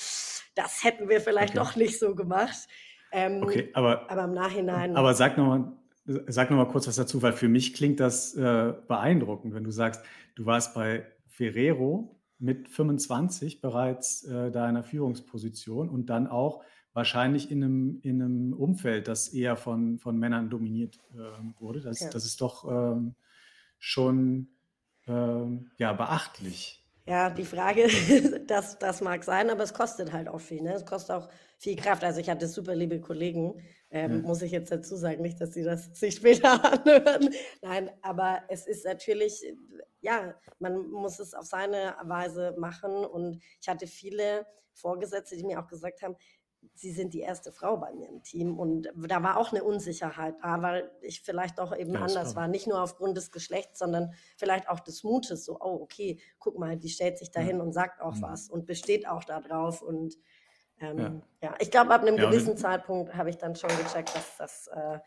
das 0.55 0.85
hätten 0.85 1.09
wir 1.09 1.21
vielleicht 1.21 1.57
okay. 1.57 1.59
doch 1.59 1.77
nicht 1.77 1.99
so 1.99 2.15
gemacht. 2.15 2.69
Ähm, 3.13 3.43
okay, 3.43 3.71
aber, 3.75 4.11
aber 4.11 4.25
im 4.25 4.33
Nachhinein. 4.33 4.97
Aber 4.97 5.15
sag 5.15 5.37
nochmal 5.37 5.73
sag 6.07 6.51
noch 6.51 6.57
mal 6.57 6.69
kurz 6.69 6.87
was 6.87 6.97
dazu, 6.97 7.21
weil 7.23 7.33
für 7.33 7.49
mich 7.49 7.75
klingt 7.75 7.99
das 7.99 8.35
äh, 8.37 8.75
beeindruckend, 8.87 9.55
wenn 9.55 9.65
du 9.65 9.71
sagst, 9.71 10.05
du 10.37 10.47
warst 10.47 10.75
bei 10.75 11.05
Ferrero 11.27 12.16
mit 12.39 12.69
25 12.69 13.61
bereits 13.61 14.25
äh, 14.25 14.51
da 14.51 14.65
in 14.65 14.77
einer 14.77 14.85
Führungsposition 14.85 15.89
und 15.89 16.07
dann 16.07 16.27
auch 16.27 16.63
wahrscheinlich 16.93 17.51
in 17.51 17.63
einem, 17.63 18.01
in 18.03 18.23
einem 18.23 18.53
Umfeld, 18.53 19.09
das 19.09 19.29
eher 19.29 19.57
von, 19.57 19.99
von 19.99 20.19
Männern 20.19 20.49
dominiert 20.49 20.99
äh, 21.15 21.61
wurde. 21.61 21.81
Das, 21.81 22.01
ja. 22.01 22.11
das 22.11 22.25
ist 22.25 22.41
doch 22.41 22.65
ähm, 22.65 23.15
schon 23.79 24.49
ähm, 25.07 25.71
ja, 25.79 25.93
beachtlich. 25.93 26.86
Ja, 27.09 27.31
die 27.31 27.45
Frage, 27.45 27.87
das, 28.47 28.79
das 28.79 29.01
mag 29.01 29.23
sein, 29.23 29.49
aber 29.49 29.63
es 29.63 29.73
kostet 29.73 30.13
halt 30.13 30.29
auch 30.29 30.41
viel. 30.41 30.63
Ne? 30.63 30.75
Es 30.75 30.85
kostet 30.85 31.15
auch 31.15 31.29
viel 31.57 31.77
Kraft. 31.77 32.03
Also 32.03 32.21
ich 32.21 32.29
hatte 32.29 32.49
super 32.49 32.75
liebe 32.75 33.01
Kollegen, 33.01 33.63
ähm, 33.91 34.11
ja. 34.11 34.27
muss 34.27 34.43
ich 34.43 34.51
jetzt 34.51 34.73
dazu 34.73 34.97
sagen, 34.97 35.23
nicht, 35.23 35.41
dass 35.41 35.55
sie 35.55 35.63
das 35.63 35.85
sich 35.99 36.17
später 36.17 36.65
anhören. 36.73 37.33
Nein, 37.63 37.91
aber 38.03 38.43
es 38.49 38.67
ist 38.67 38.85
natürlich, 38.85 39.41
ja, 40.01 40.35
man 40.59 40.79
muss 40.91 41.21
es 41.21 41.33
auf 41.33 41.47
seine 41.47 41.95
Weise 42.03 42.57
machen. 42.59 42.93
Und 42.93 43.41
ich 43.61 43.69
hatte 43.69 43.87
viele 43.87 44.45
Vorgesetzte, 44.75 45.37
die 45.37 45.45
mir 45.45 45.61
auch 45.61 45.69
gesagt 45.69 46.03
haben, 46.03 46.17
Sie 46.75 46.91
sind 46.91 47.15
die 47.15 47.21
erste 47.21 47.53
Frau 47.53 47.77
bei 47.77 47.93
mir 47.93 48.09
im 48.09 48.23
Team. 48.23 48.59
Und 48.59 48.89
da 48.97 49.23
war 49.23 49.37
auch 49.37 49.53
eine 49.53 49.65
Unsicherheit 49.65 50.37
da, 50.43 50.63
weil 50.63 50.91
ich 51.01 51.23
vielleicht 51.23 51.61
auch 51.61 51.77
eben 51.77 51.95
ja, 51.95 52.01
anders 52.01 52.37
war. 52.37 52.49
Nicht 52.49 52.67
nur 52.67 52.83
aufgrund 52.83 53.17
des 53.17 53.31
Geschlechts, 53.31 53.79
sondern 53.79 54.13
vielleicht 54.37 54.69
auch 54.69 54.81
des 54.81 55.05
Mutes. 55.05 55.45
So, 55.45 55.59
oh, 55.61 55.81
okay, 55.83 56.21
guck 56.39 56.59
mal, 56.59 56.77
die 56.77 56.89
stellt 56.89 57.19
sich 57.19 57.31
dahin 57.31 57.59
ja. 57.59 57.63
und 57.63 57.73
sagt 57.73 58.01
auch 58.01 58.15
mhm. 58.15 58.23
was 58.23 58.49
und 58.49 58.67
besteht 58.67 59.09
auch 59.09 59.25
darauf. 59.25 59.83
Und 59.83 60.17
ähm, 60.81 61.23
ja. 61.43 61.49
ja. 61.49 61.55
ich 61.59 61.71
glaube, 61.71 61.95
ab 61.95 62.03
einem 62.03 62.17
gewissen 62.17 62.57
Zeitpunkt 62.57 63.15
habe 63.15 63.31
ich 63.31 63.39
dann 63.39 63.57
schon 63.57 63.71
gecheckt, 63.71 64.15
dass 64.15 64.37
das 64.37 64.67
äh, 64.69 64.99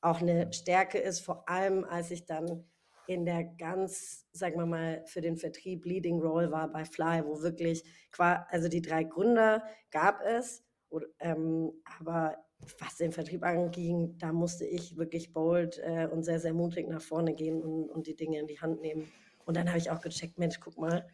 auch 0.00 0.20
eine 0.20 0.52
Stärke 0.52 0.98
ist, 0.98 1.20
vor 1.20 1.48
allem 1.48 1.84
als 1.84 2.10
ich 2.10 2.26
dann 2.26 2.64
in 3.06 3.24
der 3.24 3.44
ganz, 3.44 4.26
sagen 4.32 4.58
wir 4.58 4.66
mal, 4.66 5.04
für 5.06 5.20
den 5.20 5.36
Vertrieb 5.36 5.84
Leading 5.84 6.20
Role 6.20 6.50
war 6.50 6.68
bei 6.68 6.84
Fly, 6.84 7.24
wo 7.24 7.40
wirklich, 7.40 7.84
also 8.18 8.68
die 8.68 8.82
drei 8.82 9.04
Gründer 9.04 9.62
gab 9.90 10.20
es, 10.22 10.64
oder, 10.90 11.06
ähm, 11.20 11.72
aber 11.98 12.36
was 12.80 12.96
den 12.96 13.12
Vertrieb 13.12 13.44
anging, 13.44 14.16
da 14.18 14.32
musste 14.32 14.64
ich 14.64 14.96
wirklich 14.96 15.32
bold 15.32 15.78
äh, 15.82 16.08
und 16.10 16.22
sehr, 16.24 16.40
sehr 16.40 16.54
mutig 16.54 16.88
nach 16.88 17.02
vorne 17.02 17.34
gehen 17.34 17.62
und, 17.62 17.90
und 17.90 18.06
die 18.06 18.16
Dinge 18.16 18.38
in 18.38 18.46
die 18.46 18.60
Hand 18.60 18.80
nehmen. 18.80 19.10
Und 19.44 19.56
dann 19.56 19.68
habe 19.68 19.78
ich 19.78 19.90
auch 19.90 20.00
gecheckt, 20.00 20.38
Mensch, 20.38 20.58
guck 20.60 20.78
mal, 20.78 21.06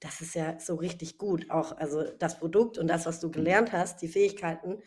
das 0.00 0.20
ist 0.22 0.34
ja 0.34 0.58
so 0.58 0.74
richtig 0.76 1.18
gut. 1.18 1.50
Auch 1.50 1.76
also 1.76 2.04
das 2.18 2.38
Produkt 2.38 2.78
und 2.78 2.88
das, 2.88 3.06
was 3.06 3.20
du 3.20 3.30
gelernt 3.30 3.72
hast, 3.72 4.00
die 4.00 4.08
Fähigkeiten, 4.08 4.78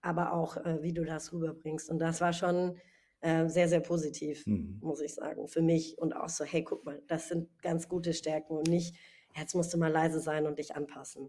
aber 0.00 0.32
auch 0.32 0.56
äh, 0.56 0.82
wie 0.82 0.92
du 0.92 1.04
das 1.04 1.32
rüberbringst. 1.32 1.90
Und 1.90 1.98
das 1.98 2.20
war 2.20 2.32
schon 2.32 2.78
äh, 3.20 3.48
sehr, 3.48 3.68
sehr 3.68 3.80
positiv, 3.80 4.46
mhm. 4.46 4.78
muss 4.80 5.00
ich 5.00 5.14
sagen, 5.14 5.48
für 5.48 5.62
mich. 5.62 5.98
Und 5.98 6.14
auch 6.14 6.28
so, 6.28 6.44
hey, 6.44 6.62
guck 6.62 6.84
mal, 6.84 7.02
das 7.08 7.28
sind 7.28 7.48
ganz 7.62 7.88
gute 7.88 8.14
Stärken 8.14 8.56
und 8.56 8.68
nicht, 8.68 8.96
jetzt 9.36 9.54
musst 9.54 9.74
du 9.74 9.78
mal 9.78 9.90
leise 9.90 10.20
sein 10.20 10.46
und 10.46 10.58
dich 10.58 10.76
anpassen. 10.76 11.28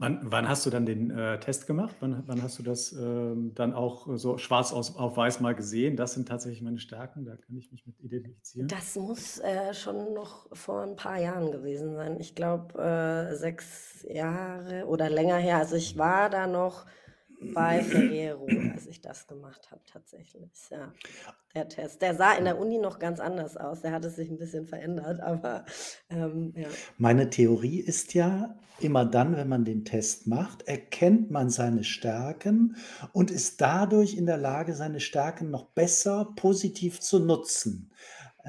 Wann, 0.00 0.20
wann 0.22 0.48
hast 0.48 0.64
du 0.64 0.70
dann 0.70 0.86
den 0.86 1.10
äh, 1.10 1.40
Test 1.40 1.66
gemacht? 1.66 1.96
Wann, 1.98 2.22
wann 2.28 2.40
hast 2.40 2.56
du 2.60 2.62
das 2.62 2.92
ähm, 2.92 3.52
dann 3.56 3.72
auch 3.72 4.06
so 4.16 4.38
schwarz 4.38 4.72
aus, 4.72 4.94
auf 4.96 5.16
weiß 5.16 5.40
mal 5.40 5.56
gesehen? 5.56 5.96
Das 5.96 6.14
sind 6.14 6.28
tatsächlich 6.28 6.62
meine 6.62 6.78
Stärken, 6.78 7.24
da 7.24 7.34
kann 7.34 7.56
ich 7.56 7.72
mich 7.72 7.84
mit 7.84 7.98
identifizieren. 7.98 8.68
Das 8.68 8.94
muss 8.94 9.40
äh, 9.40 9.74
schon 9.74 10.14
noch 10.14 10.46
vor 10.56 10.82
ein 10.82 10.94
paar 10.94 11.18
Jahren 11.18 11.50
gewesen 11.50 11.96
sein. 11.96 12.20
Ich 12.20 12.36
glaube, 12.36 12.80
äh, 12.80 13.34
sechs 13.34 14.06
Jahre 14.08 14.86
oder 14.86 15.10
länger 15.10 15.38
her. 15.38 15.58
Also 15.58 15.74
ich 15.74 15.98
war 15.98 16.30
da 16.30 16.46
noch 16.46 16.86
bei 17.40 17.82
Ferrero, 17.82 18.46
als 18.72 18.86
ich 18.86 19.00
das 19.00 19.26
gemacht 19.26 19.70
habe, 19.70 19.80
tatsächlich. 19.86 20.50
Ja, 20.70 20.92
der 21.54 21.68
Test. 21.68 22.02
Der 22.02 22.14
sah 22.14 22.34
in 22.34 22.44
der 22.44 22.58
Uni 22.58 22.78
noch 22.78 22.98
ganz 22.98 23.20
anders 23.20 23.56
aus. 23.56 23.80
Der 23.80 23.92
hatte 23.92 24.10
sich 24.10 24.30
ein 24.30 24.38
bisschen 24.38 24.66
verändert, 24.66 25.20
aber 25.22 25.64
ähm, 26.10 26.52
ja. 26.56 26.68
Meine 26.96 27.30
Theorie 27.30 27.80
ist 27.80 28.14
ja, 28.14 28.56
immer 28.80 29.04
dann, 29.04 29.36
wenn 29.36 29.48
man 29.48 29.64
den 29.64 29.84
Test 29.84 30.26
macht, 30.26 30.62
erkennt 30.68 31.30
man 31.30 31.50
seine 31.50 31.84
Stärken 31.84 32.76
und 33.12 33.30
ist 33.30 33.60
dadurch 33.60 34.14
in 34.14 34.26
der 34.26 34.36
Lage, 34.36 34.74
seine 34.74 35.00
Stärken 35.00 35.50
noch 35.50 35.66
besser 35.66 36.32
positiv 36.36 37.00
zu 37.00 37.18
nutzen. 37.18 37.90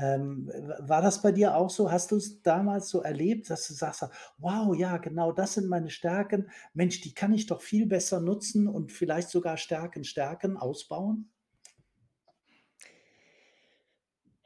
Ähm, 0.01 0.49
war 0.79 1.01
das 1.01 1.21
bei 1.21 1.31
dir 1.31 1.55
auch 1.55 1.69
so? 1.69 1.91
Hast 1.91 2.11
du 2.11 2.15
es 2.15 2.41
damals 2.41 2.89
so 2.89 3.01
erlebt, 3.01 3.49
dass 3.49 3.67
du 3.67 3.73
sagst, 3.73 4.05
wow, 4.37 4.73
ja, 4.75 4.97
genau, 4.97 5.31
das 5.33 5.55
sind 5.55 5.67
meine 5.67 5.89
Stärken. 5.89 6.49
Mensch, 6.73 7.01
die 7.01 7.13
kann 7.13 7.33
ich 7.33 7.47
doch 7.47 7.61
viel 7.61 7.85
besser 7.85 8.21
nutzen 8.21 8.67
und 8.67 8.91
vielleicht 8.91 9.29
sogar 9.29 9.57
Stärken, 9.57 10.03
Stärken 10.05 10.55
ausbauen? 10.55 11.29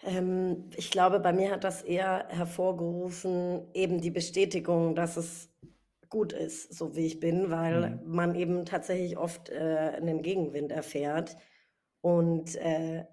Ähm, 0.01 0.69
ich 0.75 0.89
glaube, 0.89 1.19
bei 1.19 1.33
mir 1.33 1.51
hat 1.51 1.63
das 1.63 1.83
eher 1.83 2.25
hervorgerufen, 2.29 3.67
eben 3.73 4.01
die 4.01 4.11
Bestätigung, 4.11 4.95
dass 4.95 5.17
es 5.17 5.49
gut 6.09 6.33
ist, 6.33 6.73
so 6.73 6.95
wie 6.95 7.05
ich 7.05 7.19
bin, 7.19 7.51
weil 7.51 7.91
mhm. 7.91 7.99
man 8.05 8.35
eben 8.35 8.65
tatsächlich 8.65 9.17
oft 9.17 9.49
äh, 9.49 9.93
einen 9.97 10.21
Gegenwind 10.21 10.71
erfährt. 10.71 11.37
Und 12.01 12.55
äh, 12.55 13.05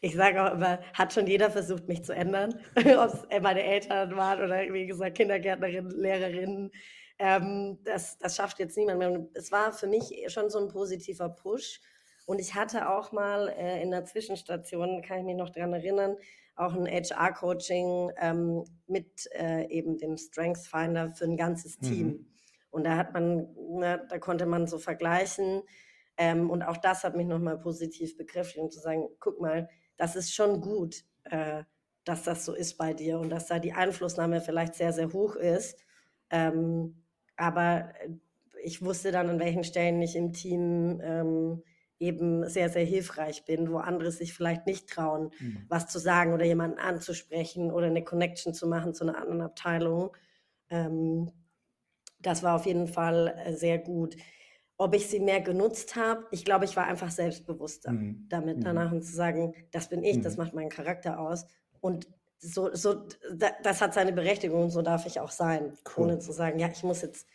ich 0.00 0.14
sage 0.14 0.42
auch 0.42 0.52
immer, 0.54 0.80
hat 0.94 1.12
schon 1.12 1.26
jeder 1.26 1.50
versucht, 1.50 1.88
mich 1.88 2.04
zu 2.04 2.14
ändern, 2.14 2.54
ob 2.76 3.14
es 3.14 3.40
meine 3.40 3.62
Eltern 3.62 4.16
waren 4.16 4.44
oder 4.44 4.72
wie 4.72 4.86
gesagt 4.86 5.16
Kindergärtnerinnen, 5.16 5.90
Lehrerinnen. 5.90 6.70
Ähm, 7.18 7.78
das, 7.84 8.18
das 8.18 8.36
schafft 8.36 8.58
jetzt 8.58 8.76
niemand 8.76 8.98
mehr. 8.98 9.10
Und 9.10 9.36
es 9.36 9.50
war 9.50 9.72
für 9.72 9.86
mich 9.86 10.12
schon 10.28 10.50
so 10.50 10.58
ein 10.60 10.68
positiver 10.68 11.28
Push. 11.28 11.80
Und 12.26 12.40
ich 12.40 12.54
hatte 12.54 12.90
auch 12.90 13.10
mal 13.12 13.48
äh, 13.48 13.82
in 13.82 13.90
der 13.90 14.04
Zwischenstation, 14.04 15.02
kann 15.02 15.18
ich 15.18 15.24
mich 15.24 15.36
noch 15.36 15.50
daran 15.50 15.72
erinnern, 15.72 16.16
auch 16.56 16.74
ein 16.74 16.86
HR-Coaching 16.86 18.12
ähm, 18.20 18.64
mit 18.86 19.28
äh, 19.32 19.66
eben 19.68 19.96
dem 19.96 20.16
Strength 20.16 20.66
Finder 20.66 21.10
für 21.14 21.24
ein 21.24 21.36
ganzes 21.36 21.78
Team. 21.78 22.06
Mhm. 22.06 22.26
Und 22.70 22.84
da 22.84 22.96
hat 22.96 23.14
man, 23.14 23.48
na, 23.70 23.96
ne, 23.96 24.06
da 24.08 24.18
konnte 24.18 24.44
man 24.44 24.66
so 24.66 24.78
vergleichen, 24.78 25.62
ähm, 26.18 26.50
und 26.50 26.62
auch 26.64 26.76
das 26.76 27.04
hat 27.04 27.16
mich 27.16 27.28
nochmal 27.28 27.58
positiv 27.58 28.16
bekräftigt, 28.16 28.58
um 28.58 28.70
zu 28.70 28.80
sagen, 28.80 29.08
guck 29.20 29.40
mal, 29.40 29.68
das 29.96 30.16
ist 30.16 30.34
schon 30.34 30.60
gut, 30.60 31.04
äh, 31.24 31.62
dass 32.04 32.24
das 32.24 32.44
so 32.44 32.54
ist 32.54 32.76
bei 32.76 32.92
dir 32.92 33.20
und 33.20 33.30
dass 33.30 33.46
da 33.46 33.60
die 33.60 33.72
Einflussnahme 33.72 34.40
vielleicht 34.40 34.74
sehr, 34.74 34.92
sehr 34.92 35.12
hoch 35.12 35.36
ist. 35.36 35.78
Ähm, 36.30 37.04
aber 37.36 37.92
äh, 38.00 38.10
ich 38.64 38.84
wusste 38.84 39.12
dann, 39.12 39.30
an 39.30 39.38
welchen 39.38 39.62
Stellen 39.62 40.02
ich 40.02 40.16
im 40.16 40.32
Team 40.32 41.00
ähm, 41.04 41.62
eben 42.00 42.48
sehr, 42.48 42.68
sehr 42.68 42.84
hilfreich 42.84 43.44
bin, 43.44 43.70
wo 43.70 43.78
andere 43.78 44.10
sich 44.10 44.34
vielleicht 44.34 44.66
nicht 44.66 44.88
trauen, 44.88 45.30
mhm. 45.38 45.66
was 45.68 45.86
zu 45.86 46.00
sagen 46.00 46.32
oder 46.32 46.44
jemanden 46.44 46.78
anzusprechen 46.78 47.70
oder 47.70 47.86
eine 47.86 48.02
Connection 48.02 48.54
zu 48.54 48.66
machen 48.66 48.92
zu 48.92 49.04
einer 49.04 49.18
anderen 49.18 49.42
Abteilung. 49.42 50.16
Ähm, 50.68 51.30
das 52.20 52.42
war 52.42 52.56
auf 52.56 52.66
jeden 52.66 52.88
Fall 52.88 53.36
äh, 53.44 53.52
sehr 53.52 53.78
gut 53.78 54.16
ob 54.78 54.94
ich 54.94 55.08
sie 55.08 55.20
mehr 55.20 55.40
genutzt 55.40 55.96
habe. 55.96 56.24
Ich 56.30 56.44
glaube, 56.44 56.64
ich 56.64 56.76
war 56.76 56.86
einfach 56.86 57.10
selbstbewusster 57.10 57.92
mhm. 57.92 58.26
damit, 58.28 58.58
mhm. 58.58 58.64
danach 58.64 58.92
und 58.92 59.02
zu 59.02 59.12
sagen, 59.12 59.54
das 59.72 59.88
bin 59.88 60.02
ich, 60.02 60.16
mhm. 60.16 60.22
das 60.22 60.36
macht 60.36 60.54
meinen 60.54 60.70
Charakter 60.70 61.18
aus. 61.18 61.44
Und 61.80 62.06
so, 62.38 62.72
so, 62.72 63.06
das 63.62 63.80
hat 63.82 63.92
seine 63.92 64.12
Berechtigung 64.12 64.62
und 64.62 64.70
so 64.70 64.80
darf 64.80 65.04
ich 65.06 65.18
auch 65.18 65.32
sein, 65.32 65.72
cool. 65.96 66.04
ohne 66.04 66.18
zu 66.20 66.32
sagen, 66.32 66.60
ja, 66.60 66.68
ich 66.68 66.84
muss 66.84 67.02
jetzt 67.02 67.26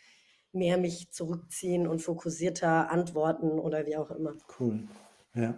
mehr 0.52 0.78
mich 0.78 1.10
zurückziehen 1.10 1.86
und 1.86 2.00
fokussierter 2.00 2.90
antworten 2.90 3.58
oder 3.58 3.84
wie 3.86 3.96
auch 3.96 4.10
immer. 4.10 4.32
Cool. 4.58 4.88
Ja. 5.34 5.54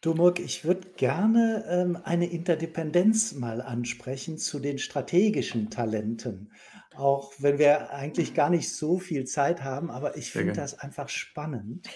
Du 0.00 0.14
Murk, 0.14 0.38
ich 0.38 0.64
würde 0.64 0.88
gerne 0.96 1.64
ähm, 1.68 1.98
eine 2.04 2.26
Interdependenz 2.26 3.32
mal 3.32 3.60
ansprechen 3.60 4.38
zu 4.38 4.60
den 4.60 4.78
strategischen 4.78 5.70
Talenten. 5.70 6.52
Auch 6.96 7.32
wenn 7.38 7.58
wir 7.58 7.90
eigentlich 7.90 8.34
gar 8.34 8.50
nicht 8.50 8.74
so 8.74 8.98
viel 8.98 9.24
Zeit 9.24 9.62
haben, 9.62 9.90
aber 9.90 10.16
ich 10.16 10.32
finde 10.32 10.52
das 10.52 10.78
einfach 10.78 11.08
spannend. 11.08 11.88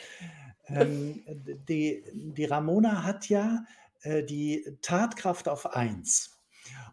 Ähm, 0.66 1.22
die, 1.68 2.04
die 2.12 2.44
Ramona 2.44 3.02
hat 3.02 3.28
ja 3.28 3.64
äh, 4.02 4.22
die 4.22 4.78
Tatkraft 4.80 5.48
auf 5.48 5.74
eins. 5.74 6.34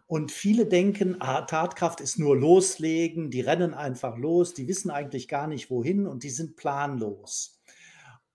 Und 0.06 0.30
viele 0.30 0.66
denken, 0.66 1.16
ah, 1.20 1.42
Tatkraft 1.42 2.02
ist 2.02 2.18
nur 2.18 2.36
loslegen, 2.36 3.30
die 3.30 3.40
rennen 3.40 3.72
einfach 3.72 4.18
los, 4.18 4.52
die 4.52 4.68
wissen 4.68 4.90
eigentlich 4.90 5.26
gar 5.26 5.46
nicht 5.46 5.70
wohin 5.70 6.06
und 6.06 6.22
die 6.22 6.30
sind 6.30 6.56
planlos. 6.56 7.61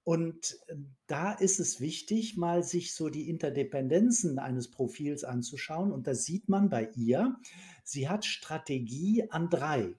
Und 0.08 0.58
äh, 0.68 0.76
da 1.08 1.34
ist 1.34 1.60
es 1.60 1.82
wichtig, 1.82 2.38
mal 2.38 2.64
sich 2.64 2.94
so 2.94 3.10
die 3.10 3.30
Interdependenzen 3.30 4.40
eines 4.40 4.72
Profils 4.72 5.26
anzuschauen. 5.26 5.92
Und 5.92 6.08
da 6.08 6.16
sieht 6.16 6.48
man 6.48 6.70
bei 6.70 6.90
ihr, 6.96 7.36
sie 7.84 8.08
hat 8.08 8.24
Strategie 8.24 9.30
an 9.30 9.50
drei. 9.50 9.96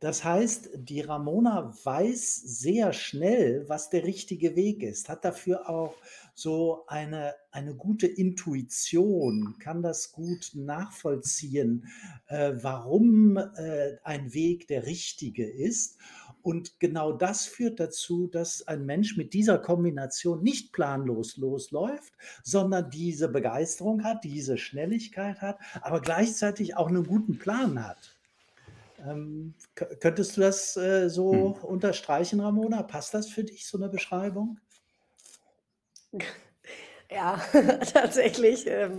Das 0.00 0.24
heißt, 0.24 0.70
die 0.74 1.02
Ramona 1.02 1.72
weiß 1.84 2.34
sehr 2.34 2.92
schnell, 2.92 3.68
was 3.68 3.90
der 3.90 4.02
richtige 4.02 4.56
Weg 4.56 4.82
ist, 4.82 5.08
hat 5.08 5.24
dafür 5.24 5.68
auch 5.70 5.94
so 6.34 6.84
eine, 6.88 7.34
eine 7.52 7.76
gute 7.76 8.08
Intuition, 8.08 9.56
kann 9.60 9.82
das 9.82 10.10
gut 10.10 10.50
nachvollziehen, 10.54 11.86
äh, 12.26 12.54
warum 12.60 13.36
äh, 13.36 13.98
ein 14.02 14.34
Weg 14.34 14.66
der 14.66 14.86
richtige 14.86 15.48
ist. 15.48 15.96
Und 16.42 16.78
genau 16.80 17.12
das 17.12 17.46
führt 17.46 17.80
dazu, 17.80 18.26
dass 18.26 18.66
ein 18.66 18.86
Mensch 18.86 19.16
mit 19.16 19.34
dieser 19.34 19.58
Kombination 19.58 20.42
nicht 20.42 20.72
planlos 20.72 21.36
losläuft, 21.36 22.12
sondern 22.42 22.90
diese 22.90 23.28
Begeisterung 23.28 24.04
hat, 24.04 24.24
diese 24.24 24.58
Schnelligkeit 24.58 25.40
hat, 25.40 25.58
aber 25.82 26.00
gleichzeitig 26.00 26.76
auch 26.76 26.88
einen 26.88 27.06
guten 27.06 27.38
Plan 27.38 27.86
hat. 27.86 28.16
Ähm, 29.06 29.54
könntest 29.74 30.36
du 30.36 30.40
das 30.40 30.76
äh, 30.76 31.08
so 31.08 31.56
hm. 31.56 31.64
unterstreichen, 31.64 32.40
Ramona? 32.40 32.82
Passt 32.82 33.14
das 33.14 33.28
für 33.28 33.44
dich, 33.44 33.66
so 33.66 33.78
eine 33.78 33.88
Beschreibung? 33.88 34.58
Ja, 37.10 37.40
tatsächlich 37.94 38.66
ähm, 38.66 38.98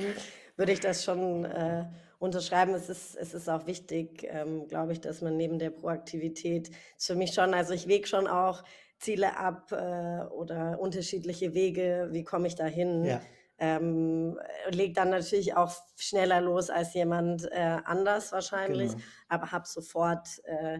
würde 0.56 0.72
ich 0.72 0.80
das 0.80 1.04
schon 1.04 1.46
äh, 1.46 1.86
unterschreiben. 2.20 2.74
Es 2.74 2.90
ist, 2.90 3.16
es 3.16 3.34
ist 3.34 3.50
auch 3.50 3.66
wichtig, 3.66 4.28
ähm, 4.30 4.68
glaube 4.68 4.94
ich, 4.94 5.02
dass 5.02 5.22
man 5.22 5.38
neben 5.38 5.58
der 5.58 5.72
Proaktivität 5.72 6.70
ist 6.98 7.08
für 7.08 7.16
mich 7.16 7.34
schon, 7.34 7.54
also 7.54 7.74
ich 7.74 7.88
wege 7.88 8.08
schon 8.08 8.28
auch 8.28 8.64
Ziele 9.00 9.38
ab 9.38 9.72
äh, 9.72 10.26
oder 10.34 10.80
unterschiedliche 10.80 11.54
Wege, 11.54 12.10
wie 12.12 12.24
komme 12.24 12.48
ich 12.48 12.56
dahin. 12.56 13.06
Ja. 13.06 13.22
Ähm, 13.62 14.40
legt 14.70 14.96
dann 14.98 15.10
natürlich 15.10 15.56
auch 15.56 15.74
schneller 15.98 16.40
los 16.40 16.70
als 16.70 16.94
jemand 16.94 17.50
äh, 17.52 17.78
anders 17.84 18.32
wahrscheinlich, 18.32 18.92
genau. 18.92 19.04
aber 19.28 19.52
habe 19.52 19.68
sofort 19.68 20.30
äh, 20.46 20.80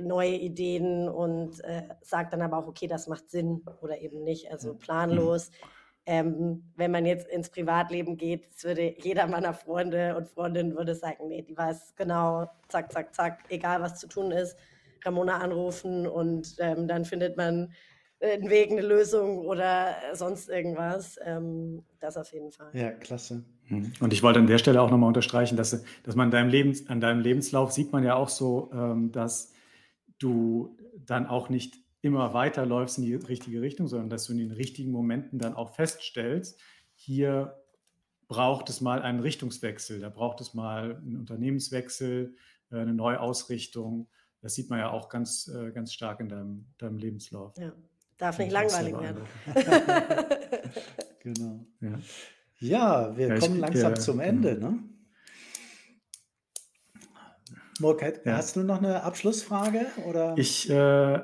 neue 0.00 0.34
Ideen 0.34 1.08
und 1.08 1.62
äh, 1.64 1.82
sagt 2.02 2.32
dann 2.32 2.42
aber 2.42 2.58
auch, 2.58 2.66
okay, 2.66 2.86
das 2.86 3.06
macht 3.06 3.30
Sinn 3.30 3.64
oder 3.80 4.00
eben 4.00 4.22
nicht. 4.22 4.50
Also 4.50 4.74
planlos. 4.74 5.50
Ähm, 6.04 6.64
wenn 6.76 6.90
man 6.90 7.06
jetzt 7.06 7.28
ins 7.28 7.48
Privatleben 7.48 8.16
geht, 8.16 8.64
würde 8.64 8.94
jeder 8.98 9.26
meiner 9.28 9.54
Freunde 9.54 10.16
und 10.16 10.28
Freundinnen 10.28 10.76
würde 10.76 10.96
sagen, 10.96 11.28
nee, 11.28 11.42
die 11.42 11.56
weiß 11.56 11.94
genau, 11.94 12.50
zack, 12.68 12.90
zack, 12.90 13.14
zack, 13.14 13.44
egal 13.50 13.80
was 13.82 14.00
zu 14.00 14.08
tun 14.08 14.32
ist, 14.32 14.56
Ramona 15.04 15.38
anrufen 15.38 16.08
und 16.08 16.56
ähm, 16.58 16.88
dann 16.88 17.04
findet 17.04 17.36
man 17.36 17.72
einen 18.22 18.50
Weg, 18.50 18.70
eine 18.70 18.82
Lösung 18.82 19.46
oder 19.46 19.96
sonst 20.14 20.48
irgendwas. 20.48 21.18
Ähm, 21.24 21.82
das 22.00 22.16
auf 22.16 22.32
jeden 22.32 22.52
Fall. 22.52 22.70
Ja, 22.72 22.90
klasse. 22.90 23.44
Mhm. 23.68 23.92
Und 24.00 24.12
ich 24.12 24.22
wollte 24.22 24.38
an 24.38 24.46
der 24.46 24.58
Stelle 24.58 24.80
auch 24.80 24.90
nochmal 24.90 25.08
unterstreichen, 25.08 25.56
dass, 25.56 25.84
dass 26.02 26.14
man 26.14 26.30
deinem 26.30 26.48
Lebens, 26.48 26.88
an 26.88 27.00
deinem 27.00 27.20
Lebenslauf 27.20 27.72
sieht 27.72 27.92
man 27.92 28.04
ja 28.04 28.14
auch 28.14 28.28
so, 28.28 28.70
ähm, 28.72 29.12
dass 29.12 29.52
du 30.18 30.76
dann 31.04 31.26
auch 31.26 31.48
nicht 31.48 31.81
immer 32.02 32.34
weiterläufst 32.34 32.98
in 32.98 33.04
die 33.04 33.14
richtige 33.14 33.62
Richtung, 33.62 33.86
sondern 33.88 34.10
dass 34.10 34.24
du 34.26 34.32
in 34.32 34.38
den 34.38 34.50
richtigen 34.50 34.90
Momenten 34.90 35.38
dann 35.38 35.54
auch 35.54 35.74
feststellst, 35.74 36.60
hier 36.94 37.56
braucht 38.28 38.68
es 38.70 38.80
mal 38.80 39.02
einen 39.02 39.20
Richtungswechsel, 39.20 40.00
da 40.00 40.08
braucht 40.08 40.40
es 40.40 40.52
mal 40.52 40.96
einen 40.96 41.16
Unternehmenswechsel, 41.16 42.34
äh, 42.70 42.76
eine 42.76 42.92
Neuausrichtung. 42.92 44.08
Das 44.40 44.54
sieht 44.54 44.68
man 44.68 44.80
ja 44.80 44.90
auch 44.90 45.08
ganz, 45.08 45.48
äh, 45.48 45.70
ganz 45.70 45.92
stark 45.92 46.20
in 46.20 46.28
deinem, 46.28 46.66
deinem 46.78 46.98
Lebenslauf. 46.98 47.56
Ja. 47.56 47.72
Darf 48.18 48.38
nicht 48.38 48.52
langweilig 48.52 48.94
werden. 48.98 49.24
genau. 51.20 51.66
Ja, 51.80 51.98
ja 52.60 53.16
wir 53.16 53.28
ja, 53.28 53.38
kommen 53.38 53.54
ich, 53.56 53.60
langsam 53.60 53.92
äh, 53.92 53.98
zum 53.98 54.20
Ende. 54.20 54.58
Ne? 54.58 54.78
Murk, 57.80 58.02
ja. 58.24 58.36
hast 58.36 58.56
du 58.56 58.62
noch 58.62 58.78
eine 58.78 59.02
Abschlussfrage? 59.02 59.86
Oder? 60.06 60.36
Ich, 60.38 60.70
äh, 60.70 61.20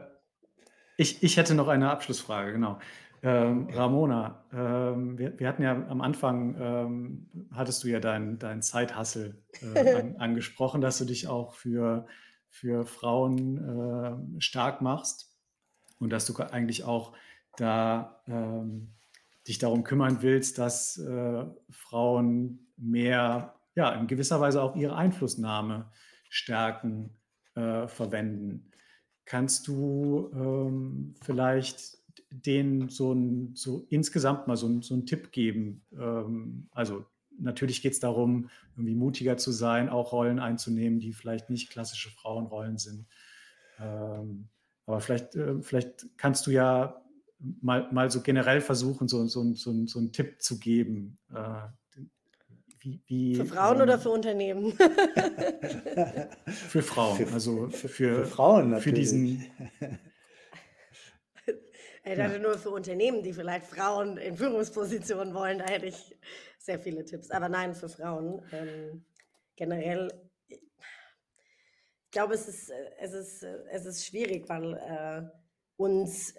ich, 0.99 1.23
ich 1.23 1.37
hätte 1.37 1.55
noch 1.55 1.69
eine 1.69 1.91
Abschlussfrage, 1.91 2.53
genau. 2.53 2.79
Ähm, 3.23 3.69
Ramona, 3.73 4.45
ähm, 4.53 5.17
wir, 5.17 5.39
wir, 5.39 5.49
hatten 5.49 5.63
ja 5.63 5.73
am 5.89 6.01
Anfang, 6.01 6.57
ähm, 6.61 7.27
hattest 7.53 7.83
du 7.83 7.89
ja 7.89 8.01
deinen 8.01 8.39
dein 8.39 8.63
Zeithassel 8.63 9.41
äh, 9.75 9.95
an, 9.95 10.17
angesprochen, 10.19 10.81
dass 10.81 10.99
du 10.99 11.05
dich 11.05 11.29
auch 11.29 11.55
für, 11.55 12.07
für 12.49 12.85
Frauen 12.85 14.37
äh, 14.37 14.41
stark 14.41 14.83
machst 14.83 15.37
und 15.99 16.11
dass 16.11 16.27
du 16.27 16.37
eigentlich 16.37 16.85
auch 16.85 17.13
da 17.57 18.23
ähm, 18.27 18.95
dich 19.47 19.59
darum 19.59 19.85
kümmern 19.85 20.19
willst, 20.21 20.59
dass 20.59 20.99
äh, 20.99 21.45
Frauen 21.71 22.67
mehr, 22.77 23.55
ja, 23.75 23.95
in 23.95 24.07
gewisser 24.09 24.41
Weise 24.41 24.63
auch 24.63 24.77
ihre 24.77 24.97
Einflussnahme 24.97 25.91
stärken, 26.29 27.17
äh, 27.55 27.89
verwenden. 27.89 28.68
Kannst 29.29 29.69
du 29.69 30.31
ähm, 30.33 31.15
vielleicht 31.21 31.99
denen 32.31 32.89
so, 32.89 33.13
ein, 33.13 33.55
so 33.55 33.85
insgesamt 33.91 34.49
mal 34.49 34.57
so, 34.57 34.67
ein, 34.67 34.81
so 34.81 34.95
einen 34.95 35.05
Tipp 35.05 35.33
geben? 35.33 35.83
Ähm, 35.93 36.67
also 36.71 37.05
natürlich 37.39 37.83
geht 37.83 37.93
es 37.93 38.01
darum, 38.01 38.49
irgendwie 38.75 38.95
mutiger 38.95 39.37
zu 39.37 39.53
sein, 39.53 39.91
auch 39.91 40.13
Rollen 40.13 40.39
einzunehmen, 40.39 40.99
die 40.99 41.13
vielleicht 41.13 41.51
nicht 41.51 41.69
klassische 41.69 42.09
Frauenrollen 42.09 42.79
sind. 42.79 43.05
Ähm, 43.79 44.49
aber 44.87 45.03
vielleicht, 45.03 45.35
äh, 45.35 45.61
vielleicht 45.61 46.07
kannst 46.17 46.47
du 46.47 46.51
ja 46.51 47.05
mal, 47.61 47.87
mal 47.93 48.11
so 48.11 48.23
generell 48.23 48.63
versuchen, 48.63 49.09
so, 49.09 49.27
so, 49.27 49.53
so, 49.53 49.87
so 49.87 49.99
einen 49.99 50.13
Tipp 50.13 50.41
zu 50.41 50.59
geben. 50.59 51.19
Äh, 51.35 51.67
wie, 52.81 53.01
wie, 53.07 53.35
für 53.35 53.47
Frauen 53.47 53.77
ähm, 53.77 53.83
oder 53.83 53.99
für 53.99 54.11
Unternehmen? 54.11 54.73
für 56.47 56.83
Frauen, 56.83 57.17
für, 57.17 57.33
also 57.33 57.69
für, 57.69 57.89
für, 57.89 58.25
Frauen 58.27 58.71
natürlich. 58.71 58.85
Für 58.85 58.93
diesen. 58.93 59.51
Ich 62.05 62.17
dachte 62.17 62.37
ja. 62.37 62.39
nur 62.39 62.57
für 62.57 62.71
Unternehmen, 62.71 63.23
die 63.23 63.35
vielleicht 63.35 63.67
Frauen 63.67 64.17
in 64.17 64.35
Führungspositionen 64.35 65.35
wollen, 65.35 65.59
da 65.59 65.67
hätte 65.67 65.85
ich 65.85 66.17
sehr 66.57 66.79
viele 66.79 67.05
Tipps. 67.05 67.31
Aber 67.31 67.51
nein, 67.51 67.75
für 67.75 67.91
Frauen. 67.91 68.41
Ähm, 68.51 69.05
generell 69.57 70.11
ich 72.09 72.13
glaube, 72.13 72.33
es 72.33 72.49
ist, 72.49 72.71
äh, 72.71 72.91
es 73.01 73.13
ist, 73.13 73.43
äh, 73.43 73.59
es 73.71 73.85
ist 73.85 74.07
schwierig, 74.07 74.49
weil 74.49 74.75
äh, 74.75 75.29
uns, 75.77 76.35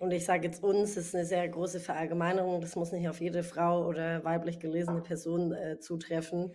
und 0.00 0.10
ich 0.12 0.24
sage 0.24 0.46
jetzt 0.46 0.62
uns, 0.62 0.96
ist 0.96 1.14
eine 1.14 1.24
sehr 1.24 1.48
große 1.48 1.80
Verallgemeinerung, 1.80 2.60
das 2.60 2.76
muss 2.76 2.92
nicht 2.92 3.08
auf 3.08 3.20
jede 3.20 3.42
Frau 3.42 3.86
oder 3.86 4.24
weiblich 4.24 4.58
gelesene 4.58 5.00
Person 5.00 5.52
äh, 5.52 5.78
zutreffen. 5.80 6.54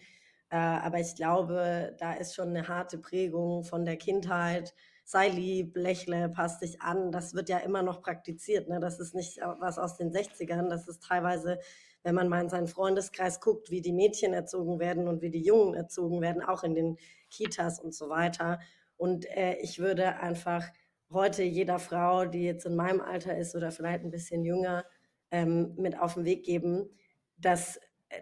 Äh, 0.50 0.58
aber 0.58 1.00
ich 1.00 1.16
glaube, 1.16 1.96
da 2.00 2.14
ist 2.14 2.36
schon 2.36 2.50
eine 2.50 2.68
harte 2.68 2.98
Prägung 2.98 3.64
von 3.64 3.86
der 3.86 3.98
Kindheit. 3.98 4.74
Sei 5.06 5.30
lieb, 5.30 5.76
lächle, 5.76 6.30
passt 6.30 6.62
dich 6.62 6.82
an. 6.82 7.12
Das 7.12 7.34
wird 7.34 7.50
ja 7.50 7.58
immer 7.58 7.84
noch 7.84 8.02
praktiziert. 8.02 8.70
Ne? 8.70 8.80
Das 8.80 9.00
ist 9.00 9.16
nicht 9.16 9.40
was 9.60 9.78
aus 9.78 9.98
den 9.98 10.12
60ern. 10.12 10.70
Das 10.70 10.88
ist 10.88 11.04
teilweise 11.04 11.60
wenn 12.04 12.16
man 12.16 12.28
mal 12.28 12.42
in 12.42 12.50
seinen 12.50 12.68
Freundeskreis 12.68 13.40
guckt, 13.40 13.72
wie 13.72 13.82
die 13.82 13.94
Mädchen 13.94 14.34
erzogen 14.34 14.80
werden 14.80 15.08
und 15.08 15.22
wie 15.22 15.30
die 15.30 15.44
Jungen 15.44 15.74
erzogen 15.74 16.22
werden, 16.22 16.44
auch 16.44 16.64
in 16.64 16.76
den 16.76 16.98
Kitas 17.30 17.80
und 17.80 17.96
so 17.96 18.10
weiter. 18.10 18.60
Und 18.98 19.26
äh, 19.36 19.56
ich 19.62 19.80
würde 19.80 20.20
einfach 20.20 20.66
heute 21.14 21.44
jeder 21.44 21.80
Frau, 21.80 22.26
die 22.26 22.44
jetzt 22.44 22.66
in 22.66 22.76
meinem 22.76 23.02
Alter 23.02 23.38
ist 23.38 23.56
oder 23.56 23.72
vielleicht 23.72 24.04
ein 24.04 24.12
bisschen 24.12 24.44
jünger, 24.44 24.86
ähm, 25.32 25.74
mit 25.78 26.00
auf 26.00 26.16
den 26.16 26.26
Weg 26.26 26.46
geben, 26.46 26.90
dass 27.38 27.80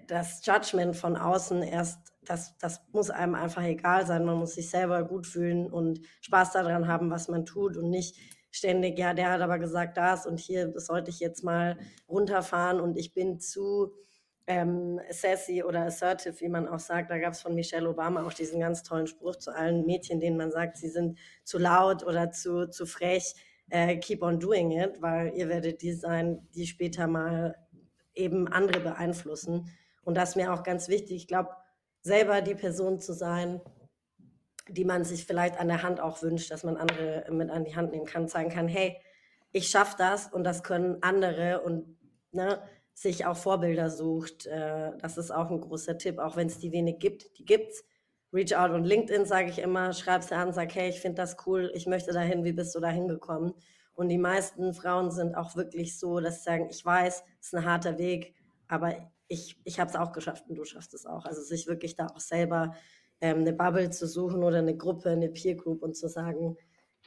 das 0.07 0.45
Judgment 0.45 0.95
von 0.95 1.15
außen 1.15 1.63
erst, 1.63 2.13
das, 2.23 2.57
das 2.57 2.81
muss 2.91 3.09
einem 3.09 3.35
einfach 3.35 3.63
egal 3.63 4.05
sein. 4.05 4.25
Man 4.25 4.37
muss 4.37 4.55
sich 4.55 4.69
selber 4.69 5.03
gut 5.03 5.27
fühlen 5.27 5.71
und 5.71 6.01
Spaß 6.21 6.53
daran 6.53 6.87
haben, 6.87 7.09
was 7.09 7.27
man 7.27 7.45
tut 7.45 7.77
und 7.77 7.89
nicht 7.89 8.17
ständig, 8.51 8.99
ja, 8.99 9.13
der 9.13 9.31
hat 9.31 9.41
aber 9.41 9.59
gesagt 9.59 9.97
das 9.97 10.25
und 10.25 10.39
hier 10.39 10.73
sollte 10.75 11.09
ich 11.09 11.19
jetzt 11.19 11.43
mal 11.43 11.77
runterfahren 12.07 12.81
und 12.81 12.97
ich 12.97 13.13
bin 13.13 13.39
zu 13.39 13.93
ähm, 14.51 14.99
sassy 15.09 15.63
oder 15.63 15.85
assertive, 15.85 16.39
wie 16.41 16.49
man 16.49 16.67
auch 16.67 16.79
sagt. 16.79 17.09
Da 17.09 17.17
gab 17.17 17.33
es 17.33 17.41
von 17.41 17.55
Michelle 17.55 17.89
Obama 17.89 18.25
auch 18.25 18.33
diesen 18.33 18.59
ganz 18.59 18.83
tollen 18.83 19.07
Spruch 19.07 19.37
zu 19.37 19.55
allen 19.55 19.85
Mädchen, 19.85 20.19
denen 20.19 20.37
man 20.37 20.51
sagt, 20.51 20.77
sie 20.77 20.89
sind 20.89 21.17
zu 21.43 21.57
laut 21.57 22.03
oder 22.03 22.31
zu, 22.31 22.69
zu 22.69 22.85
frech. 22.85 23.33
Äh, 23.69 23.97
keep 23.97 24.21
on 24.21 24.39
doing 24.39 24.71
it, 24.71 25.01
weil 25.01 25.33
ihr 25.35 25.47
werdet 25.47 25.81
die 25.81 25.93
sein, 25.93 26.45
die 26.53 26.67
später 26.67 27.07
mal 27.07 27.55
eben 28.13 28.49
andere 28.49 28.81
beeinflussen. 28.81 29.69
Und 30.03 30.15
das 30.15 30.29
ist 30.29 30.35
mir 30.35 30.53
auch 30.53 30.63
ganz 30.63 30.89
wichtig. 30.89 31.15
Ich 31.15 31.27
glaube, 31.27 31.51
selber 32.01 32.41
die 32.41 32.55
Person 32.55 32.99
zu 32.99 33.13
sein, 33.13 33.61
die 34.67 34.83
man 34.83 35.05
sich 35.05 35.25
vielleicht 35.25 35.57
an 35.59 35.69
der 35.69 35.83
Hand 35.83 36.01
auch 36.01 36.21
wünscht, 36.21 36.51
dass 36.51 36.63
man 36.63 36.75
andere 36.75 37.25
mit 37.31 37.49
an 37.49 37.63
die 37.63 37.75
Hand 37.75 37.91
nehmen 37.91 38.05
kann, 38.05 38.27
zeigen 38.27 38.49
kann, 38.49 38.67
hey, 38.67 38.97
ich 39.53 39.69
schaffe 39.69 39.95
das 39.97 40.27
und 40.27 40.43
das 40.43 40.63
können 40.63 41.01
andere 41.01 41.61
und 41.61 41.97
ne, 42.31 42.61
sich 42.93 43.25
auch 43.25 43.37
Vorbilder 43.37 43.89
sucht. 43.89 44.45
Äh, 44.47 44.91
das 44.99 45.17
ist 45.17 45.31
auch 45.31 45.49
ein 45.49 45.61
großer 45.61 45.97
Tipp, 45.97 46.19
auch 46.19 46.35
wenn 46.35 46.47
es 46.47 46.59
die 46.59 46.71
wenig 46.71 46.99
gibt, 46.99 47.37
die 47.37 47.45
gibt's. 47.45 47.83
Reach 48.33 48.55
out 48.55 48.71
und 48.71 48.85
LinkedIn 48.85 49.25
sage 49.25 49.49
ich 49.49 49.59
immer, 49.59 49.91
schreib 49.91 50.23
sie 50.23 50.35
an, 50.35 50.53
sag, 50.53 50.73
hey, 50.73 50.89
ich 50.89 51.01
finde 51.01 51.21
das 51.21 51.35
cool, 51.45 51.69
ich 51.73 51.85
möchte 51.85 52.13
dahin, 52.13 52.45
wie 52.45 52.53
bist 52.53 52.73
du 52.73 52.79
da 52.79 52.87
hingekommen? 52.87 53.53
Und 53.93 54.07
die 54.07 54.17
meisten 54.17 54.73
Frauen 54.73 55.11
sind 55.11 55.35
auch 55.35 55.55
wirklich 55.55 55.99
so, 55.99 56.19
dass 56.21 56.37
sie 56.37 56.43
sagen, 56.43 56.67
ich 56.69 56.83
weiß, 56.85 57.23
es 57.41 57.47
ist 57.47 57.53
ein 57.53 57.65
harter 57.65 57.97
Weg, 57.97 58.33
aber 58.69 58.95
ich, 59.27 59.59
ich 59.65 59.79
habe 59.79 59.89
es 59.89 59.97
auch 59.97 60.13
geschafft 60.13 60.45
und 60.47 60.55
du 60.55 60.63
schaffst 60.63 60.93
es 60.93 61.05
auch. 61.05 61.25
Also 61.25 61.41
sich 61.41 61.67
wirklich 61.67 61.95
da 61.95 62.07
auch 62.07 62.19
selber 62.19 62.73
ähm, 63.19 63.39
eine 63.39 63.53
Bubble 63.53 63.89
zu 63.89 64.07
suchen 64.07 64.43
oder 64.43 64.59
eine 64.59 64.75
Gruppe, 64.75 65.09
eine 65.09 65.29
Peer 65.29 65.55
Group 65.55 65.83
und 65.83 65.95
zu 65.95 66.07
sagen, 66.07 66.57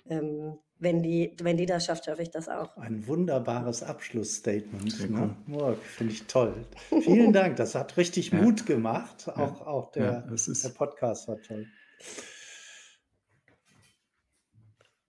ähm, 0.09 0.59
wenn 0.79 1.03
die, 1.03 1.35
wenn 1.43 1.57
die 1.57 1.67
das 1.67 1.87
schafft, 1.87 2.05
schaffe 2.05 2.23
ich 2.23 2.31
das 2.31 2.49
auch. 2.49 2.77
Ein 2.77 3.07
wunderbares 3.07 3.83
Abschlussstatement. 3.83 5.11
Ne? 5.11 5.37
Morg, 5.47 5.79
finde 5.83 6.13
ich 6.13 6.25
toll. 6.25 6.67
Vielen 7.03 7.33
Dank, 7.33 7.57
das 7.57 7.75
hat 7.75 7.97
richtig 7.97 8.33
ja. 8.33 8.43
Mut 8.43 8.67
gemacht. 8.67 9.29
Auch, 9.29 9.61
ja. 9.61 9.67
auch 9.67 9.93
der, 9.93 10.27
ja, 10.29 10.53
der 10.63 10.69
Podcast 10.71 11.29
war 11.29 11.41
toll. 11.41 11.67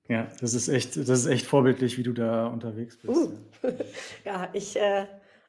Ja, 0.07 0.27
das 0.39 0.53
ist 0.53 0.67
echt, 0.67 0.97
das 0.97 1.09
ist 1.09 1.25
echt 1.25 1.47
vorbildlich, 1.47 1.97
wie 1.97 2.03
du 2.03 2.13
da 2.13 2.47
unterwegs 2.47 2.97
bist. 2.97 3.17
Uh. 3.17 3.33
ja, 4.25 4.49
ich 4.53 4.75
äh, 4.77 5.07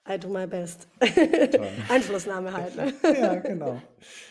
I 0.09 0.18
do 0.18 0.28
my 0.28 0.46
best. 0.46 0.88
Einflussnahme 1.88 2.52
halt. 2.52 2.76
Ne? 2.76 2.92
ja, 3.02 3.35
genau. 3.35 3.82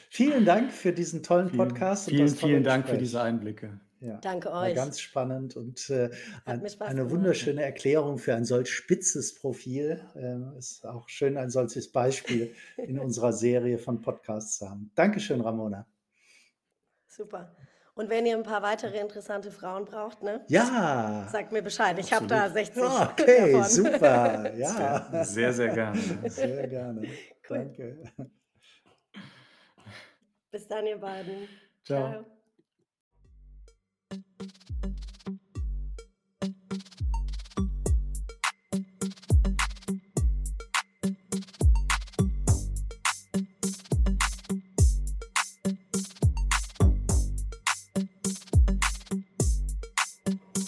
Vielen 0.09 0.45
Dank 0.45 0.71
für 0.71 0.93
diesen 0.93 1.21
tollen 1.21 1.51
Podcast. 1.51 2.09
Vielen, 2.09 2.29
vielen 2.29 2.63
Dank 2.63 2.87
für 2.87 2.97
diese 2.97 3.21
Einblicke. 3.21 3.79
Ja, 4.05 4.17
Danke 4.21 4.49
euch. 4.51 4.53
War 4.53 4.73
ganz 4.73 4.99
spannend 4.99 5.55
und 5.55 5.89
äh, 5.89 6.11
ein, 6.45 6.63
eine 6.79 7.09
wunderschöne 7.09 7.63
Erklärung 7.63 8.19
für 8.19 8.35
ein 8.35 8.45
solch 8.45 8.69
spitzes 8.71 9.33
Profil. 9.33 9.99
Äh, 10.15 10.59
ist 10.59 10.85
auch 10.85 11.09
schön, 11.09 11.37
ein 11.37 11.49
solches 11.49 11.91
Beispiel 11.91 12.53
in 12.77 12.99
unserer 12.99 13.33
Serie 13.33 13.79
von 13.79 14.01
Podcasts 14.01 14.59
zu 14.59 14.69
haben. 14.69 14.91
Dankeschön, 14.93 15.41
Ramona. 15.41 15.87
Super. 17.07 17.55
Und 17.95 18.09
wenn 18.09 18.27
ihr 18.27 18.35
ein 18.35 18.43
paar 18.43 18.61
weitere 18.61 18.99
interessante 18.99 19.49
Frauen 19.49 19.85
braucht, 19.85 20.21
ne? 20.21 20.45
Ja. 20.49 21.27
Sagt 21.31 21.51
mir 21.51 21.63
Bescheid. 21.63 21.97
Ich 21.97 22.13
habe 22.13 22.27
da 22.27 22.49
60. 22.49 22.83
Okay, 22.83 23.53
davon. 23.53 23.69
super. 23.69 24.53
Ja. 24.55 25.23
Sehr, 25.23 25.51
sehr 25.51 25.69
gerne. 25.73 25.99
Sehr 26.29 26.67
gerne. 26.67 27.01
Cool. 27.49 27.57
Danke. 27.57 27.97
Bis 30.51 30.67
dann, 30.67 30.85
ihr 30.85 30.97
beiden. 30.97 31.47
Ciao. 31.83 32.11
Ciao. 32.11 32.34